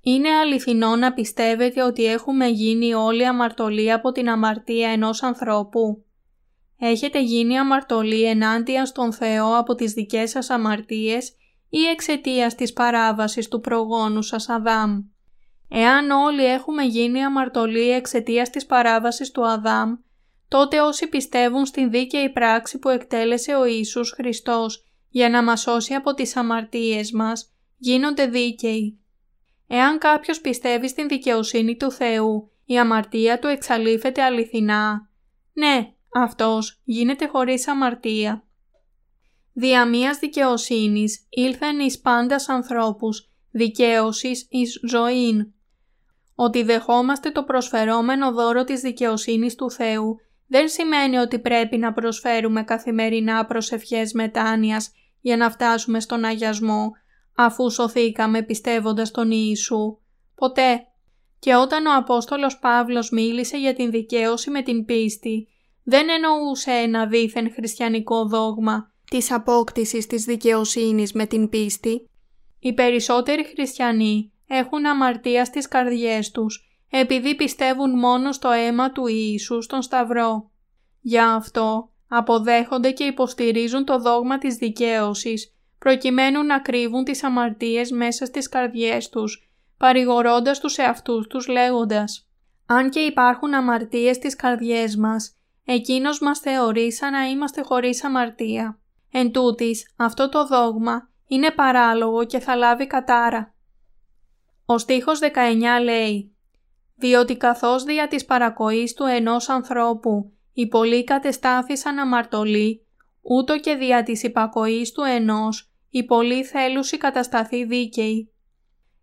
Είναι 0.00 0.28
αληθινό 0.28 0.96
να 0.96 1.12
πιστεύετε 1.12 1.82
ότι 1.82 2.04
έχουμε 2.04 2.46
γίνει 2.46 2.94
όλοι 2.94 3.26
αμαρτωλοί 3.26 3.92
από 3.92 4.12
την 4.12 4.28
αμαρτία 4.28 4.90
ενός 4.90 5.22
ανθρώπου; 5.22 6.04
Έχετε 6.86 7.22
γίνει 7.22 7.58
αμαρτωλοί 7.58 8.24
ενάντια 8.24 8.86
στον 8.86 9.12
Θεό 9.12 9.58
από 9.58 9.74
τις 9.74 9.92
δικές 9.92 10.30
σας 10.30 10.50
αμαρτίες 10.50 11.32
ή 11.68 11.84
εξαιτίας 11.84 12.54
της 12.54 12.72
παράβασης 12.72 13.48
του 13.48 13.60
προγόνου 13.60 14.22
σας 14.22 14.48
Αδάμ. 14.48 15.00
Εάν 15.68 16.10
όλοι 16.10 16.44
έχουμε 16.44 16.82
γίνει 16.82 17.24
αμαρτωλοί 17.24 17.90
εξαιτίας 17.90 18.50
της 18.50 18.66
παράβασης 18.66 19.30
του 19.30 19.46
Αδάμ, 19.46 19.94
τότε 20.48 20.80
όσοι 20.80 21.08
πιστεύουν 21.08 21.66
στην 21.66 21.90
δίκαιη 21.90 22.30
πράξη 22.30 22.78
που 22.78 22.88
εκτέλεσε 22.88 23.54
ο 23.54 23.64
Ιησούς 23.64 24.10
Χριστός 24.10 24.84
για 25.08 25.28
να 25.28 25.42
μας 25.42 25.60
σώσει 25.60 25.94
από 25.94 26.14
τις 26.14 26.36
αμαρτίες 26.36 27.12
μας, 27.12 27.52
γίνονται 27.76 28.26
δίκαιοι. 28.26 28.98
Εάν 29.66 29.98
κάποιος 29.98 30.40
πιστεύει 30.40 30.88
στην 30.88 31.08
δικαιοσύνη 31.08 31.76
του 31.76 31.90
Θεού, 31.90 32.50
η 32.64 32.78
αμαρτία 32.78 33.38
του 33.38 33.46
εξαλείφεται 33.46 34.22
αληθινά. 34.22 35.08
Ναι, 35.52 35.93
αυτός 36.14 36.80
γίνεται 36.84 37.26
χωρίς 37.26 37.68
αμαρτία. 37.68 38.44
Δια 39.52 39.86
μίας 39.86 40.18
δικαιοσύνης 40.18 41.26
ήλθεν 41.30 41.80
εις 41.80 42.00
πάντας 42.00 42.48
ανθρώπους, 42.48 43.30
δικαίωσης 43.50 44.46
εις 44.50 44.80
ζωήν. 44.88 45.52
Ότι 46.34 46.62
δεχόμαστε 46.62 47.30
το 47.30 47.42
προσφερόμενο 47.42 48.32
δώρο 48.32 48.64
της 48.64 48.80
δικαιοσύνης 48.80 49.54
του 49.54 49.70
Θεού 49.70 50.16
δεν 50.46 50.68
σημαίνει 50.68 51.16
ότι 51.16 51.38
πρέπει 51.38 51.76
να 51.76 51.92
προσφέρουμε 51.92 52.62
καθημερινά 52.62 53.46
προσευχές 53.46 54.12
μετάνοιας 54.12 54.92
για 55.20 55.36
να 55.36 55.50
φτάσουμε 55.50 56.00
στον 56.00 56.24
αγιασμό, 56.24 56.92
αφού 57.34 57.70
σωθήκαμε 57.70 58.42
πιστεύοντας 58.42 59.10
τον 59.10 59.30
Ιησού. 59.30 59.98
Ποτέ. 60.34 60.86
Και 61.38 61.54
όταν 61.54 61.86
ο 61.86 61.96
Απόστολος 61.96 62.58
Παύλος 62.58 63.10
μίλησε 63.10 63.56
για 63.56 63.74
την 63.74 63.90
δικαίωση 63.90 64.50
με 64.50 64.62
την 64.62 64.84
πίστη, 64.84 65.48
δεν 65.84 66.08
εννοούσε 66.08 66.70
ένα 66.70 67.06
δίθεν 67.06 67.52
χριστιανικό 67.52 68.24
δόγμα 68.24 68.92
της 69.10 69.32
απόκτησης 69.32 70.06
της 70.06 70.24
δικαιοσύνης 70.24 71.12
με 71.12 71.26
την 71.26 71.48
πίστη. 71.48 72.08
Οι 72.58 72.72
περισσότεροι 72.72 73.44
χριστιανοί 73.44 74.32
έχουν 74.46 74.86
αμαρτία 74.86 75.44
στις 75.44 75.68
καρδιές 75.68 76.30
τους, 76.30 76.68
επειδή 76.90 77.34
πιστεύουν 77.34 77.98
μόνο 77.98 78.32
στο 78.32 78.50
αίμα 78.50 78.92
του 78.92 79.06
Ιησού 79.06 79.62
στον 79.62 79.82
Σταυρό. 79.82 80.50
Γι' 81.00 81.18
αυτό 81.18 81.90
αποδέχονται 82.08 82.90
και 82.90 83.04
υποστηρίζουν 83.04 83.84
το 83.84 83.98
δόγμα 83.98 84.38
της 84.38 84.56
δικαίωσης, 84.56 85.54
προκειμένου 85.78 86.42
να 86.42 86.60
κρύβουν 86.60 87.04
τις 87.04 87.24
αμαρτίες 87.24 87.90
μέσα 87.90 88.24
στις 88.24 88.48
καρδιές 88.48 89.08
τους, 89.08 89.48
παρηγορώντας 89.76 90.60
τους 90.60 90.76
εαυτούς 90.76 91.26
τους 91.26 91.46
λέγοντας 91.46 92.28
«Αν 92.66 92.90
και 92.90 93.00
υπάρχουν 93.00 93.54
αμαρτίες 93.54 94.16
στις 94.16 94.36
καρδιές 94.36 94.96
μας, 94.96 95.36
εκείνος 95.64 96.20
μας 96.20 96.38
θεωρεί 96.38 96.92
σαν 96.92 97.12
να 97.12 97.24
είμαστε 97.24 97.62
χωρίς 97.62 98.04
αμαρτία». 98.04 98.78
Εν 99.10 99.32
τούτης, 99.32 99.92
αυτό 99.96 100.28
το 100.28 100.46
δόγμα 100.46 101.08
είναι 101.26 101.50
παράλογο 101.50 102.24
και 102.24 102.38
θα 102.38 102.54
λάβει 102.54 102.86
κατάρα. 102.86 103.54
Ο 104.66 104.78
στίχος 104.78 105.18
19 105.18 105.82
λέει 105.82 106.36
«Διότι 106.94 107.36
καθώς 107.36 107.84
δια 107.84 108.08
της 108.08 108.24
παρακοής 108.24 108.94
του 108.94 109.04
ενός 109.04 109.48
ανθρώπου 109.48 110.32
οι 110.52 110.68
πολλοί 110.68 111.04
κατεστάθησαν 111.04 111.98
αμαρτωλοί, 111.98 112.86
ούτω 113.22 113.58
και 113.58 113.74
δια 113.74 114.02
της 114.02 114.22
υπακοής 114.22 114.92
του 114.92 115.02
ενός 115.02 115.70
οι 115.90 116.04
πολλοί 116.04 116.44
θέλουσι 116.44 116.96
κατασταθεί 116.96 117.64
δίκαιοι». 117.64 118.32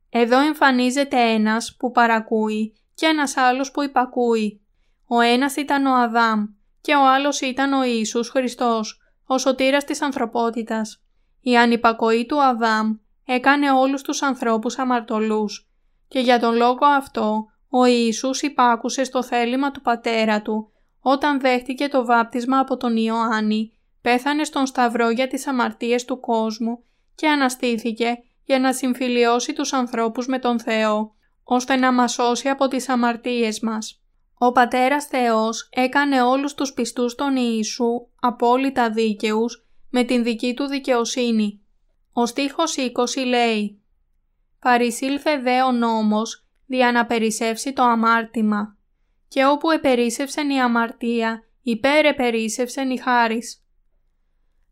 Εδώ 0.09 0.39
εμφανίζεται 0.39 1.19
ένας 1.19 1.75
που 1.79 1.91
παρακούει 1.91 2.75
και 2.93 3.05
ένας 3.05 3.37
άλλος 3.37 3.71
που 3.71 3.83
υπακούει. 3.83 4.61
Ο 5.13 5.19
ένας 5.19 5.55
ήταν 5.55 5.85
ο 5.85 5.95
Αδάμ 5.95 6.45
και 6.81 6.95
ο 6.95 7.07
άλλος 7.07 7.41
ήταν 7.41 7.73
ο 7.73 7.83
Ιησούς 7.83 8.29
Χριστός, 8.29 8.99
ο 9.25 9.37
σωτήρας 9.37 9.83
της 9.83 10.01
ανθρωπότητας. 10.01 11.03
Η 11.41 11.57
ανυπακοή 11.57 12.25
του 12.25 12.43
Αδάμ 12.43 12.93
έκανε 13.25 13.71
όλους 13.71 14.01
τους 14.01 14.21
ανθρώπους 14.21 14.77
αμαρτωλούς 14.77 15.69
και 16.07 16.19
για 16.19 16.39
τον 16.39 16.55
λόγο 16.55 16.85
αυτό 16.85 17.45
ο 17.69 17.85
Ιησούς 17.85 18.41
υπάκουσε 18.41 19.03
στο 19.03 19.23
θέλημα 19.23 19.71
του 19.71 19.81
πατέρα 19.81 20.41
του 20.41 20.71
όταν 20.99 21.39
δέχτηκε 21.39 21.87
το 21.87 22.05
βάπτισμα 22.05 22.59
από 22.59 22.77
τον 22.77 22.97
Ιωάννη, 22.97 23.73
πέθανε 24.01 24.43
στον 24.43 24.65
σταυρό 24.65 25.09
για 25.09 25.27
τις 25.27 25.47
αμαρτίες 25.47 26.05
του 26.05 26.19
κόσμου 26.19 26.83
και 27.15 27.27
αναστήθηκε 27.27 28.17
για 28.45 28.59
να 28.59 28.73
συμφιλιώσει 28.73 29.53
τους 29.53 29.73
ανθρώπους 29.73 30.27
με 30.27 30.39
τον 30.39 30.59
Θεό, 30.59 31.15
ώστε 31.43 31.75
να 31.75 31.91
μας 31.91 32.11
σώσει 32.11 32.49
από 32.49 32.67
τις 32.67 32.89
αμαρτίες 32.89 33.59
μας. 33.59 34.00
Ο 34.43 34.51
Πατέρας 34.51 35.05
Θεός 35.05 35.69
έκανε 35.71 36.21
όλους 36.21 36.53
τους 36.53 36.73
πιστούς 36.73 37.15
των 37.15 37.35
Ιησού 37.35 38.07
απόλυτα 38.19 38.89
δίκαιους 38.89 39.65
με 39.89 40.03
την 40.03 40.23
δική 40.23 40.53
του 40.53 40.65
δικαιοσύνη. 40.65 41.61
Ο 42.13 42.25
στίχος 42.25 42.75
20 42.77 43.25
λέει 43.25 43.81
«Παρισήλθε 44.59 45.37
δε 45.37 45.61
ο 45.61 45.71
νόμος 45.71 46.45
δια 46.65 46.91
να 46.91 47.05
περισσεύσει 47.05 47.73
το 47.73 47.83
αμάρτημα 47.83 48.77
και 49.27 49.45
όπου 49.45 49.71
επερίσευσεν 49.71 50.49
η 50.49 50.61
αμαρτία 50.61 51.43
υπέρ 51.61 52.05
επερίσευσεν 52.05 52.89
η 52.89 52.97
χάρις». 52.97 53.63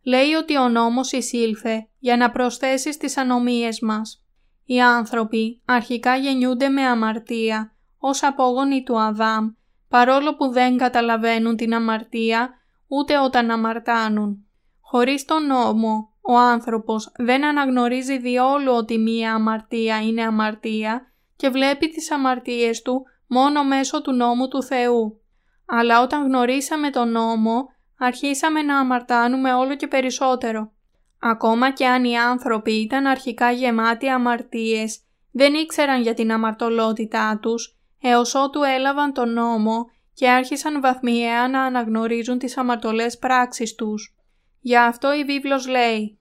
Λέει 0.03 0.33
ότι 0.33 0.57
ο 0.57 0.69
νόμος 0.69 1.11
εισήλθε 1.11 1.87
για 1.99 2.17
να 2.17 2.31
προσθέσει 2.31 2.93
στις 2.93 3.17
ανομίες 3.17 3.79
μας. 3.79 4.23
Οι 4.65 4.81
άνθρωποι 4.81 5.61
αρχικά 5.65 6.15
γεννιούνται 6.15 6.69
με 6.69 6.81
αμαρτία 6.81 7.73
ως 7.97 8.23
απόγονοι 8.23 8.83
του 8.83 8.99
Αδάμ 8.99 9.57
παρόλο 9.89 10.35
που 10.35 10.47
δεν 10.47 10.77
καταλαβαίνουν 10.77 11.55
την 11.55 11.73
αμαρτία 11.73 12.49
ούτε 12.87 13.17
όταν 13.17 13.51
αμαρτάνουν. 13.51 14.45
Χωρίς 14.81 15.25
τον 15.25 15.45
νόμο, 15.45 16.13
ο 16.21 16.37
άνθρωπος 16.37 17.11
δεν 17.17 17.45
αναγνωρίζει 17.45 18.17
διόλου 18.17 18.71
ότι 18.71 18.97
μία 18.97 19.33
αμαρτία 19.33 20.01
είναι 20.01 20.23
αμαρτία 20.23 21.01
και 21.35 21.49
βλέπει 21.49 21.89
τις 21.89 22.11
αμαρτίες 22.11 22.81
του 22.81 23.05
μόνο 23.27 23.63
μέσω 23.63 24.01
του 24.01 24.13
νόμου 24.13 24.47
του 24.47 24.63
Θεού. 24.63 25.21
Αλλά 25.65 26.01
όταν 26.01 26.25
γνωρίσαμε 26.25 26.89
τον 26.89 27.11
νόμο, 27.11 27.65
αρχίσαμε 27.97 28.61
να 28.61 28.79
αμαρτάνουμε 28.79 29.53
όλο 29.53 29.75
και 29.75 29.87
περισσότερο. 29.87 30.71
Ακόμα 31.19 31.71
και 31.71 31.87
αν 31.87 32.03
οι 32.03 32.17
άνθρωποι 32.17 32.71
ήταν 32.71 33.05
αρχικά 33.05 33.51
γεμάτοι 33.51 34.09
αμαρτίες, 34.09 34.99
δεν 35.31 35.53
ήξεραν 35.53 36.01
για 36.01 36.13
την 36.13 36.31
αμαρτωλότητά 36.31 37.39
τους 37.41 37.78
έως 38.01 38.35
ότου 38.35 38.63
έλαβαν 38.63 39.13
τον 39.13 39.33
νόμο 39.33 39.89
και 40.13 40.29
άρχισαν 40.29 40.81
βαθμιαία 40.81 41.47
να 41.47 41.63
αναγνωρίζουν 41.63 42.37
τις 42.37 42.57
αμαρτωλές 42.57 43.17
πράξεις 43.17 43.75
τους. 43.75 44.15
Γι' 44.59 44.77
αυτό 44.77 45.13
η 45.13 45.23
βίβλος 45.23 45.67
λέει 45.67 46.19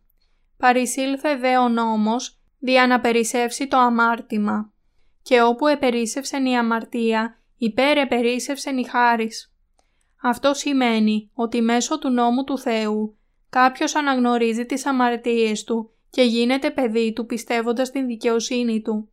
«Παρισήλθε 0.56 1.36
δε 1.36 1.56
ο 1.56 1.68
νόμος, 1.68 2.38
δια 2.58 2.86
να 2.86 3.00
περισσεύσει 3.00 3.66
το 3.66 3.76
αμάρτημα. 3.76 4.72
Και 5.22 5.42
όπου 5.42 5.66
επερίσευσεν 5.66 6.46
η 6.46 6.56
αμαρτία, 6.56 7.38
υπέρ 7.56 7.96
επερίσευσεν 7.96 8.78
η 8.78 8.84
χάρις». 8.84 9.52
Αυτό 10.22 10.54
σημαίνει 10.54 11.30
ότι 11.34 11.60
μέσω 11.60 11.98
του 11.98 12.10
νόμου 12.10 12.44
του 12.44 12.58
Θεού 12.58 13.18
κάποιος 13.50 13.94
αναγνωρίζει 13.94 14.66
τις 14.66 14.86
αμαρτίες 14.86 15.64
του 15.64 15.90
και 16.10 16.22
γίνεται 16.22 16.70
παιδί 16.70 17.12
του 17.12 17.26
πιστεύοντας 17.26 17.90
την 17.90 18.06
δικαιοσύνη 18.06 18.82
του. 18.82 19.08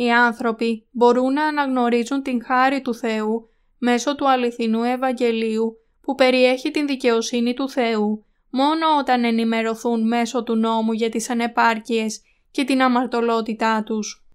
Οι 0.00 0.10
άνθρωποι 0.10 0.86
μπορούν 0.90 1.32
να 1.32 1.44
αναγνωρίζουν 1.44 2.22
την 2.22 2.44
χάρη 2.44 2.82
του 2.82 2.94
Θεού 2.94 3.50
μέσω 3.78 4.14
του 4.14 4.30
αληθινού 4.30 4.82
Ευαγγελίου 4.82 5.76
που 6.00 6.14
περιέχει 6.14 6.70
την 6.70 6.86
δικαιοσύνη 6.86 7.54
του 7.54 7.68
Θεού 7.68 8.24
μόνο 8.50 8.86
όταν 8.98 9.24
ενημερωθούν 9.24 10.06
μέσω 10.06 10.42
του 10.42 10.56
νόμου 10.56 10.92
για 10.92 11.08
τις 11.08 11.30
ανεπάρκειες 11.30 12.22
και 12.50 12.64
την 12.64 12.82
αμαρτωλότητά 12.82 13.82
τους. 13.82 14.26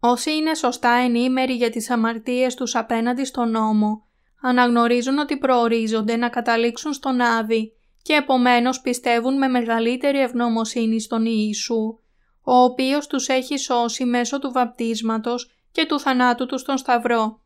Όσοι 0.00 0.30
είναι 0.30 0.54
σωστά 0.54 0.90
ενήμεροι 0.90 1.52
για 1.52 1.70
τις 1.70 1.90
αμαρτίες 1.90 2.54
τους 2.54 2.74
απέναντι 2.74 3.24
στον 3.24 3.50
νόμο, 3.50 4.06
αναγνωρίζουν 4.40 5.18
ότι 5.18 5.36
προορίζονται 5.36 6.16
να 6.16 6.28
καταλήξουν 6.28 6.92
στον 6.92 7.20
Άδη 7.20 7.72
και 8.02 8.12
επομένως 8.12 8.80
πιστεύουν 8.80 9.38
με 9.38 9.48
μεγαλύτερη 9.48 10.20
ευγνωμοσύνη 10.20 11.00
στον 11.00 11.24
Ιησού 11.24 11.98
ο 12.42 12.54
οποίος 12.54 13.06
τους 13.06 13.28
έχει 13.28 13.58
σώσει 13.58 14.04
μέσω 14.04 14.38
του 14.38 14.52
βαπτίσματος 14.52 15.50
και 15.72 15.86
του 15.86 16.00
θανάτου 16.00 16.46
τους 16.46 16.60
στον 16.60 16.78
Σταυρό. 16.78 17.40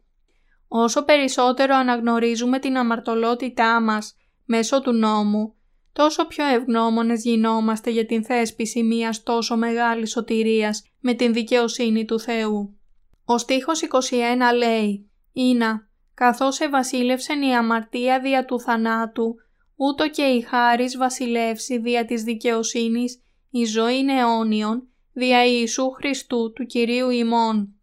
Όσο 0.68 1.04
περισσότερο 1.04 1.74
αναγνωρίζουμε 1.74 2.58
την 2.58 2.76
αμαρτωλότητά 2.76 3.80
μας 3.80 4.16
μέσω 4.44 4.80
του 4.80 4.92
νόμου, 4.92 5.54
τόσο 5.92 6.26
πιο 6.26 6.44
ευγνώμονες 6.46 7.22
γινόμαστε 7.22 7.90
για 7.90 8.06
την 8.06 8.24
θέσπιση 8.24 8.82
μιας 8.82 9.22
τόσο 9.22 9.56
μεγάλης 9.56 10.10
σωτηρίας 10.10 10.82
με 11.00 11.14
την 11.14 11.32
δικαιοσύνη 11.32 12.04
του 12.04 12.20
Θεού. 12.20 12.78
Ο 13.24 13.38
στίχος 13.38 13.82
21 13.82 14.54
λέει 14.56 15.10
«Ήνα, 15.32 15.88
καθώς 16.14 16.60
ευασίλευσεν 16.60 17.42
η 17.42 17.56
αμαρτία 17.56 18.20
δια 18.20 18.44
του 18.44 18.60
θανάτου, 18.60 19.34
ούτω 19.76 20.08
και 20.08 20.22
η 20.22 20.40
χάρις 20.40 20.96
βασιλεύσει 20.96 21.78
δια 21.78 22.04
της 22.04 22.22
δικαιοσύνης 22.22 23.23
η 23.56 23.64
ζωή 23.64 24.04
αιώνιον 24.08 24.88
δια 25.12 25.44
Ιησού 25.44 25.90
Χριστού 25.90 26.52
του 26.52 26.66
Κυρίου 26.66 27.10
ημών. 27.10 27.74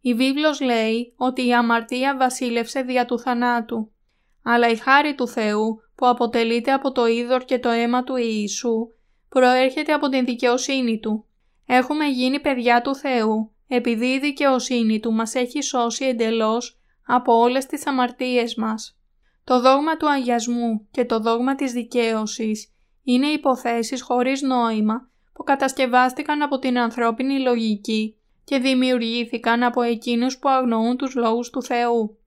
Η 0.00 0.14
βίβλος 0.14 0.60
λέει 0.60 1.14
ότι 1.16 1.46
η 1.46 1.54
αμαρτία 1.54 2.16
βασίλευσε 2.16 2.80
δια 2.80 3.04
του 3.04 3.18
θανάτου, 3.18 3.90
αλλά 4.42 4.68
η 4.68 4.76
χάρη 4.76 5.14
του 5.14 5.28
Θεού 5.28 5.80
που 5.94 6.06
αποτελείται 6.06 6.72
από 6.72 6.92
το 6.92 7.06
είδωρ 7.06 7.44
και 7.44 7.58
το 7.58 7.68
αίμα 7.68 8.04
του 8.04 8.16
Ιησού 8.16 8.88
προέρχεται 9.28 9.92
από 9.92 10.08
την 10.08 10.24
δικαιοσύνη 10.24 10.98
Του. 10.98 11.26
Έχουμε 11.66 12.06
γίνει 12.06 12.40
παιδιά 12.40 12.80
του 12.82 12.94
Θεού 12.94 13.52
επειδή 13.66 14.06
η 14.06 14.18
δικαιοσύνη 14.18 15.00
Του 15.00 15.12
μας 15.12 15.34
έχει 15.34 15.62
σώσει 15.62 16.04
εντελώς 16.04 16.80
από 17.06 17.38
όλες 17.38 17.66
τις 17.66 17.86
αμαρτίες 17.86 18.54
μας. 18.54 18.98
Το 19.44 19.60
δόγμα 19.60 19.96
του 19.96 20.10
αγιασμού 20.10 20.88
και 20.90 21.04
το 21.04 21.20
δόγμα 21.20 21.54
της 21.54 21.72
δικαίωσης 21.72 22.75
είναι 23.08 23.26
υποθέσεις 23.26 24.02
χωρίς 24.02 24.42
νόημα 24.42 25.08
που 25.32 25.44
κατασκευάστηκαν 25.44 26.42
από 26.42 26.58
την 26.58 26.78
ανθρώπινη 26.78 27.38
λογική 27.38 28.16
και 28.44 28.58
δημιουργήθηκαν 28.58 29.62
από 29.62 29.82
εκείνους 29.82 30.38
που 30.38 30.48
αγνοούν 30.48 30.96
τους 30.96 31.14
λόγους 31.14 31.50
του 31.50 31.62
Θεού. 31.62 32.18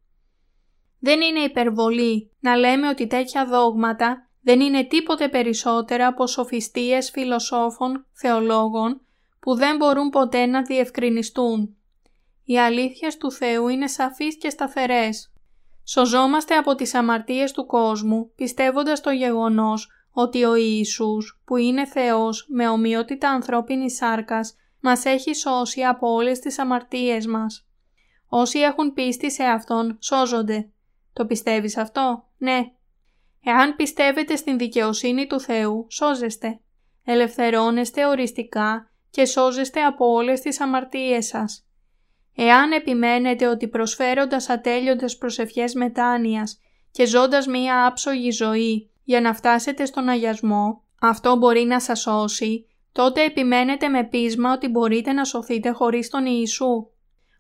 Δεν 1.00 1.22
είναι 1.22 1.40
υπερβολή 1.40 2.32
να 2.40 2.56
λέμε 2.56 2.88
ότι 2.88 3.08
τέτοια 3.08 3.46
δόγματα 3.46 4.28
δεν 4.42 4.60
είναι 4.60 4.84
τίποτε 4.84 5.28
περισσότερα 5.30 6.08
από 6.08 6.28
σοφιστίες 6.28 7.10
φιλοσόφων, 7.12 8.06
θεολόγων 8.12 9.02
που 9.40 9.56
δεν 9.56 9.78
μπορούν 9.78 10.10
ποτέ 10.10 10.46
να 10.46 10.62
διευκρινιστούν. 10.62 11.76
Οι 12.44 12.60
αλήθειες 12.60 13.18
του 13.18 13.32
Θεού 13.32 13.68
είναι 13.68 13.88
σαφείς 13.88 14.38
και 14.38 14.50
σταθερές. 14.50 15.32
Σωζόμαστε 15.84 16.56
από 16.56 16.76
τις 16.76 16.94
αμαρτίες 16.94 17.52
του 17.52 17.66
κόσμου 17.66 18.32
πιστεύοντας 18.36 19.02
το 19.02 19.10
γεγονός 19.10 19.90
ότι 20.22 20.44
ο 20.44 20.56
Ιησούς 20.56 21.42
που 21.46 21.58
είναι 21.58 21.86
Θεός 21.86 22.46
με 22.50 22.68
ομοιότητα 22.70 23.30
ανθρώπινης 23.30 23.96
σάρκας 23.96 24.56
μας 24.80 25.06
έχει 25.06 25.34
σώσει 25.34 25.84
από 25.84 26.14
όλες 26.14 26.40
τις 26.40 26.60
αμαρτίες 26.60 27.26
μας. 27.26 27.68
Όσοι 28.28 28.60
έχουν 28.60 28.94
πίστη 28.94 29.32
σε 29.32 29.44
Αυτόν 29.44 29.98
σώζονται. 30.02 30.70
Το 31.14 31.26
πιστεύεις 31.26 31.78
αυτό; 31.78 32.26
Ναι. 32.38 32.72
Εάν 33.44 33.76
πιστεύετε 33.76 34.36
στην 34.36 34.58
δικαιοσύνη 34.58 35.28
του 35.28 35.40
Θεού, 35.40 35.88
σώζεστε. 35.90 36.60
Ελευθερώνεστε 37.06 38.06
οριστικά 38.06 38.90
και 39.10 39.26
σώζεστε 39.26 39.84
από 39.84 40.06
όλες 40.12 40.42
τις 40.42 40.62
αμαρτίες 40.62 41.26
σας. 41.26 41.68
Εάν 42.36 42.72
επιμένετε 42.72 43.48
ότι 43.48 43.68
προσφέροντας 43.68 44.50
ατέλειωτες 44.50 45.18
προσευχές 45.18 45.74
μετάνοιας 45.74 46.60
και 46.92 47.06
ζώντας 47.06 47.48
μία 47.48 47.86
άψογη 47.86 48.32
ζωή 48.32 48.90
για 49.10 49.22
να 49.22 49.34
φτάσετε 49.34 49.86
στον 49.86 50.08
αγιασμό, 50.10 50.84
αυτό 51.02 51.36
μπορεί 51.36 51.64
να 51.64 51.80
σας 51.80 52.00
σώσει, 52.00 52.66
τότε 52.92 53.24
επιμένετε 53.24 53.88
με 53.88 54.04
πείσμα 54.04 54.54
ότι 54.54 54.68
μπορείτε 54.68 55.14
να 55.14 55.24
σωθείτε 55.24 55.70
χωρίς 55.70 56.10
τον 56.10 56.26
Ιησού. 56.26 56.88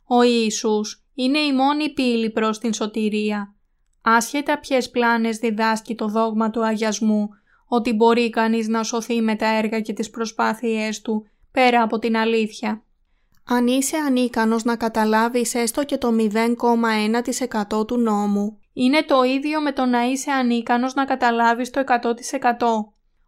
Ο 0.07 0.21
Ιησούς 0.23 1.05
είναι 1.13 1.39
η 1.39 1.53
μόνη 1.53 1.93
πύλη 1.93 2.29
προς 2.29 2.59
την 2.59 2.73
σωτηρία. 2.73 3.55
Άσχετα 4.01 4.59
ποιες 4.59 4.89
πλάνες 4.89 5.37
διδάσκει 5.37 5.95
το 5.95 6.07
δόγμα 6.07 6.49
του 6.49 6.65
αγιασμού, 6.65 7.29
ότι 7.67 7.93
μπορεί 7.93 8.29
κανείς 8.29 8.67
να 8.67 8.83
σωθεί 8.83 9.21
με 9.21 9.35
τα 9.35 9.57
έργα 9.57 9.79
και 9.79 9.93
τις 9.93 10.09
προσπάθειές 10.09 11.01
του, 11.01 11.25
πέρα 11.51 11.81
από 11.81 11.99
την 11.99 12.17
αλήθεια. 12.17 12.83
Αν 13.43 13.67
είσαι 13.67 13.97
ανίκανος 13.97 14.63
να 14.63 14.75
καταλάβεις 14.75 15.53
έστω 15.53 15.83
και 15.83 15.97
το 15.97 16.09
0,1% 17.71 17.87
του 17.87 17.97
νόμου, 17.97 18.59
είναι 18.81 19.03
το 19.03 19.23
ίδιο 19.23 19.61
με 19.61 19.71
το 19.71 19.85
να 19.85 20.01
είσαι 20.01 20.31
ανίκανος 20.31 20.93
να 20.93 21.05
καταλάβεις 21.05 21.69
το 21.69 21.83
100%. 21.87 22.13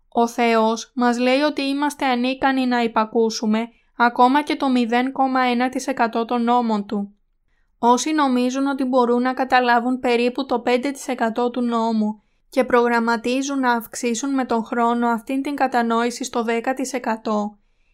Ο 0.10 0.28
Θεός 0.28 0.92
μας 0.96 1.20
λέει 1.20 1.40
ότι 1.40 1.62
είμαστε 1.62 2.06
ανίκανοι 2.06 2.66
να 2.66 2.84
υπακούσουμε 2.84 3.68
ακόμα 3.98 4.44
και 4.44 4.56
το 4.56 4.68
0,1% 4.76 6.28
των 6.28 6.44
νόμων 6.44 6.86
Του. 6.86 7.16
Όσοι 7.80 8.14
νομίζουν 8.14 8.68
ότι 8.68 8.84
μπορούν 8.84 9.22
να 9.22 9.34
καταλάβουν 9.34 10.00
περίπου 10.00 10.46
το 10.46 10.64
5% 10.66 11.52
του 11.52 11.62
νόμου 11.62 12.22
και 12.50 12.64
προγραμματίζουν 12.64 13.60
να 13.60 13.72
αυξήσουν 13.72 14.34
με 14.34 14.46
τον 14.46 14.64
χρόνο 14.64 15.08
αυτήν 15.08 15.42
την 15.42 15.56
κατανόηση 15.56 16.24
στο 16.24 16.46
10%, 16.48 16.52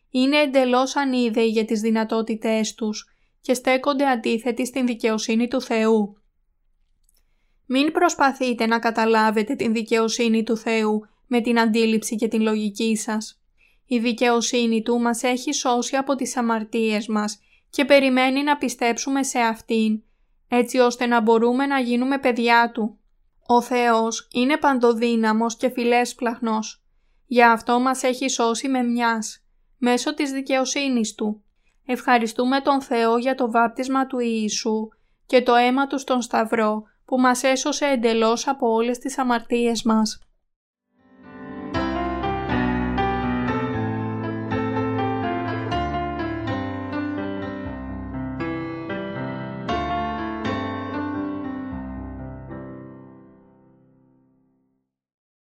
είναι 0.09 0.37
εντελώς 0.37 0.95
ανίδεοι 0.95 1.47
για 1.47 1.65
τις 1.65 1.81
δυνατότητές 1.81 2.73
τους 2.73 3.05
και 3.41 3.53
στέκονται 3.53 4.07
αντίθετοι 4.07 4.65
στην 4.65 4.85
δικαιοσύνη 4.85 5.47
του 5.47 5.61
Θεού. 5.61 6.17
Μην 7.69 7.91
προσπαθείτε 7.91 8.65
να 8.65 8.79
καταλάβετε 8.79 9.55
την 9.55 9.73
δικαιοσύνη 9.73 10.43
του 10.43 10.57
Θεού 10.57 11.07
με 11.27 11.41
την 11.41 11.59
αντίληψη 11.59 12.15
και 12.15 12.27
την 12.27 12.41
λογική 12.41 12.95
σας. 12.95 13.41
Η 13.85 13.99
δικαιοσύνη 13.99 14.81
Του 14.81 14.99
μας 14.99 15.23
έχει 15.23 15.53
σώσει 15.53 15.95
από 15.95 16.15
τις 16.15 16.37
αμαρτίες 16.37 17.07
μας 17.07 17.39
και 17.69 17.85
περιμένει 17.85 18.43
να 18.43 18.57
πιστέψουμε 18.57 19.23
σε 19.23 19.39
Αυτήν, 19.39 20.01
έτσι 20.47 20.77
ώστε 20.77 21.05
να 21.05 21.21
μπορούμε 21.21 21.65
να 21.65 21.79
γίνουμε 21.79 22.17
παιδιά 22.17 22.71
Του. 22.73 22.97
Ο 23.47 23.61
Θεός 23.61 24.27
είναι 24.31 24.57
παντοδύναμος 24.57 25.55
και 25.55 25.69
φιλέσπλαχνος. 25.69 26.83
Γι' 27.25 27.43
αυτό 27.43 27.79
μας 27.79 28.03
έχει 28.03 28.29
σώσει 28.29 28.67
με 28.67 28.83
μιας, 28.83 29.43
μέσω 29.77 30.13
της 30.13 30.31
δικαιοσύνης 30.31 31.15
Του. 31.15 31.41
Ευχαριστούμε 31.85 32.59
τον 32.59 32.81
Θεό 32.81 33.17
για 33.17 33.35
το 33.35 33.51
βάπτισμα 33.51 34.07
του 34.07 34.19
Ιησού 34.19 34.87
και 35.25 35.41
το 35.41 35.55
αίμα 35.55 35.87
Του 35.87 35.99
στον 35.99 36.21
Σταυρό 36.21 36.83
που 37.07 37.19
μας 37.19 37.43
έσωσε 37.43 37.85
εντελώς 37.85 38.47
από 38.47 38.71
όλες 38.71 38.97
τις 38.97 39.17
αμαρτίες 39.17 39.83
μας. 39.83 40.26